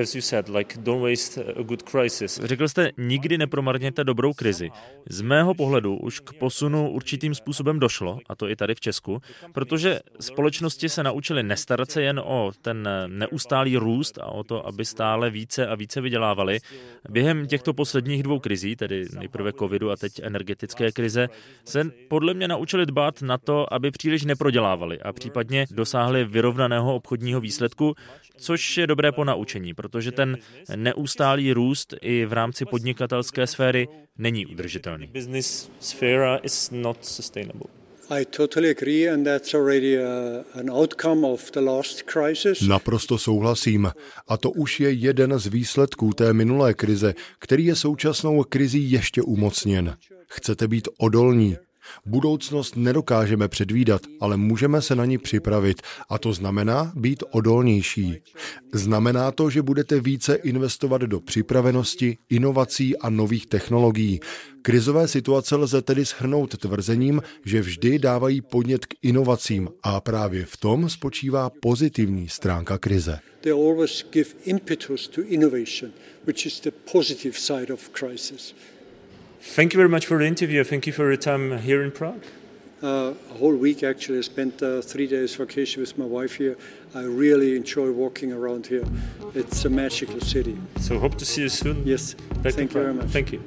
as 0.02 0.16
you 0.16 0.22
said, 0.22 0.50
like 0.50 0.80
don't 0.82 1.04
waste 1.04 1.44
a 1.44 1.64
good 1.64 1.84
crisis. 1.84 2.40
Řekl 2.44 2.68
jste, 2.68 2.92
nikdy 2.98 3.38
nepromarněte 3.38 4.04
dobrou 4.04 4.34
krizi. 4.34 4.70
Z 5.10 5.22
mého 5.22 5.54
pohledu 5.54 5.98
už 5.98 6.20
k 6.20 6.34
posunu 6.34 6.92
určitým 6.92 7.36
způsobem 7.36 7.80
došlo, 7.80 8.20
a 8.30 8.36
to 8.36 8.50
i 8.50 8.56
tady 8.56 8.76
v 8.76 8.80
Česku, 8.80 9.22
protože 9.54 10.00
společnosti 10.20 10.90
se 10.90 11.04
naučily 11.04 11.44
nestarat 11.44 11.92
se 11.92 12.02
jen 12.02 12.20
o 12.20 12.52
ten 12.62 12.90
neustálý 13.08 13.78
růst 13.78 14.18
a 14.18 14.26
o 14.26 14.44
to, 14.44 14.68
aby 14.68 14.86
stále 14.86 15.30
více 15.30 15.68
a 15.68 15.76
více 15.76 16.02
vydělávali. 16.02 16.60
Během 17.10 17.48
těchto 17.48 17.74
posledních 17.74 18.24
dvou 18.24 18.40
krizí, 18.40 18.76
tedy 18.76 19.06
nejprve 19.18 19.54
covidu 19.54 19.92
a 19.92 19.96
teď 19.96 20.12
energetické 20.22 20.92
krize, 20.92 21.30
se 21.66 21.92
podle 22.08 22.34
mě 22.34 22.48
naučili 22.48 22.86
dbát 22.86 23.22
na 23.22 23.38
to, 23.38 23.74
aby 23.74 23.92
příliš 23.92 24.26
neprodělávali 24.26 25.02
a 25.02 25.14
případně 25.14 25.66
dosáhli 25.72 26.26
vyrovnaného 26.26 26.96
obchodního 26.96 27.42
výsledku, 27.42 27.96
což 28.38 28.78
je 28.78 28.88
dobré 28.88 29.12
po 29.12 29.24
naučení, 29.24 29.74
protože 29.84 30.12
ten 30.12 30.38
neustálý 30.76 31.54
růst 31.54 31.93
i 32.02 32.26
v 32.26 32.34
rámci 32.34 32.65
podnikatelské 32.65 33.48
sféry 33.48 33.88
není 34.17 34.46
udržitelný. 34.46 35.10
Naprosto 42.67 43.17
souhlasím. 43.17 43.91
A 44.28 44.38
to 44.38 44.52
už 44.52 44.80
je 44.80 44.91
jeden 44.91 45.39
z 45.39 45.48
výsledků 45.48 46.13
té 46.13 46.34
minulé 46.34 46.74
krize, 46.74 47.13
který 47.39 47.65
je 47.65 47.76
současnou 47.76 48.43
krizí 48.43 48.91
ještě 48.91 49.22
umocněn. 49.22 49.98
Chcete 50.28 50.67
být 50.67 50.88
odolní, 50.98 51.58
Budoucnost 52.06 52.76
nedokážeme 52.76 53.48
předvídat, 53.48 54.02
ale 54.19 54.38
můžeme 54.38 54.82
se 54.82 54.96
na 54.96 55.06
ní 55.06 55.17
připravit 55.17 55.82
a 56.10 56.17
to 56.17 56.34
znamená 56.34 56.91
být 56.96 57.24
odolnější. 57.32 58.17
Znamená 58.74 59.32
to, 59.32 59.50
že 59.50 59.62
budete 59.62 60.00
více 60.00 60.36
investovat 60.36 61.02
do 61.02 61.19
připravenosti, 61.19 62.17
inovací 62.30 62.98
a 62.98 63.10
nových 63.10 63.48
technologií. 63.48 64.19
Krizové 64.62 65.08
situace 65.08 65.56
lze 65.56 65.82
tedy 65.82 66.06
shrnout 66.06 66.58
tvrzením, 66.58 67.22
že 67.46 67.62
vždy 67.62 68.00
dávají 68.00 68.41
podnět 68.41 68.86
k 68.86 68.93
inovacím 69.02 69.69
a 69.84 70.02
právě 70.02 70.46
v 70.46 70.58
tom 70.58 70.89
spočívá 70.89 71.50
pozitivní 71.62 72.30
stránka 72.30 72.78
krize. 72.78 73.19
They. 73.41 73.54
Thank 79.46 79.74
you 79.74 79.78
very 79.78 79.90
much 79.90 80.06
for 80.06 80.18
the 80.18 80.26
interview. 80.26 80.64
Thank 80.64 80.88
you 80.88 80.94
for 80.94 81.06
your 81.06 81.18
time 81.18 81.60
here 81.60 81.84
in 81.84 81.92
Prague. 81.92 82.24
Uh, 82.82 83.14
a 83.30 83.34
whole 83.36 83.56
week 83.56 83.84
actually. 83.84 84.18
I 84.18 84.22
spent 84.22 84.64
uh, 84.64 84.82
three 84.82 85.06
days 85.06 85.36
vacation 85.36 85.82
with 85.82 85.98
my 85.98 86.06
wife 86.06 86.36
here. 86.36 86.58
I 86.96 87.04
really 87.04 87.56
enjoy 87.56 87.92
walking 87.92 88.32
around 88.32 88.66
here. 88.68 88.86
It's 89.36 89.66
a 89.66 89.70
magical 89.70 90.22
city. 90.22 90.58
So 90.80 90.98
hope 90.98 91.16
to 91.16 91.26
see 91.26 91.42
you 91.42 91.50
soon. 91.50 91.86
Yes. 91.86 92.14
Back 92.42 92.54
Thank 92.54 92.74
you 92.74 92.82
very 92.82 92.94
much. 92.94 93.10
Thank 93.10 93.34
you. 93.34 93.44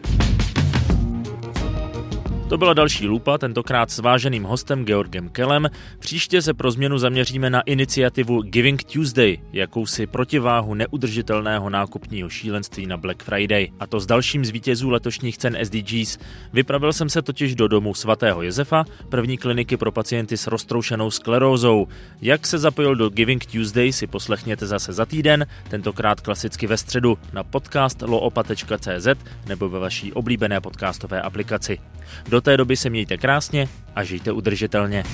To 2.49 2.59
byla 2.59 2.75
další 2.75 3.07
lupa, 3.07 3.39
tentokrát 3.39 3.91
s 3.91 3.99
váženým 3.99 4.45
hostem 4.45 4.85
Georgem 4.85 5.29
Kellem. 5.29 5.69
Příště 5.99 6.43
se 6.43 6.55
pro 6.55 6.71
změnu 6.71 6.99
zaměříme 6.99 7.51
na 7.51 7.61
iniciativu 7.61 8.43
Giving 8.43 8.85
Tuesday, 8.85 9.39
jakousi 9.53 10.07
protiváhu 10.07 10.75
neudržitelného 10.75 11.71
nákupního 11.71 12.29
šílenství 12.29 12.87
na 12.87 12.97
Black 12.97 13.23
Friday. 13.23 13.69
A 13.81 13.87
to 13.87 14.01
s 14.01 14.07
dalším 14.07 14.45
z 14.45 14.51
vítězů 14.51 14.91
letošních 14.91 15.39
cen 15.39 15.59
SDGs. 15.63 16.19
Vypravil 16.53 16.93
jsem 16.93 17.09
se 17.09 17.23
totiž 17.23 17.55
do 17.55 17.69
domu 17.69 17.95
svatého 17.95 18.43
Josefa, 18.43 18.85
první 19.09 19.39
kliniky 19.39 19.77
pro 19.77 19.93
pacienty 19.93 20.37
s 20.37 20.47
roztroušenou 20.47 21.11
sklerózou. 21.11 21.89
Jak 22.23 22.47
se 22.47 22.59
zapojil 22.59 22.95
do 22.97 23.09
Giving 23.09 23.47
Tuesday 23.47 23.93
si 23.93 24.07
poslechněte 24.07 24.67
zase 24.67 24.93
za 24.93 25.07
týden, 25.07 25.47
tentokrát 25.69 26.21
klasicky 26.21 26.67
ve 26.67 26.77
středu 26.77 27.19
na 27.33 27.45
podcast 27.45 28.03
loopa.cz 28.03 29.09
nebo 29.47 29.69
ve 29.69 29.79
vaší 29.79 30.13
oblíbené 30.13 30.61
podcastové 30.61 31.23
aplikaci. 31.23 31.79
Do 32.37 32.40
té 32.40 32.57
doby 32.57 32.77
se 32.77 32.90
mějte 32.90 33.16
krásně 33.16 33.68
a 33.94 34.05
žijte 34.05 34.33
udržitelně. 34.33 35.05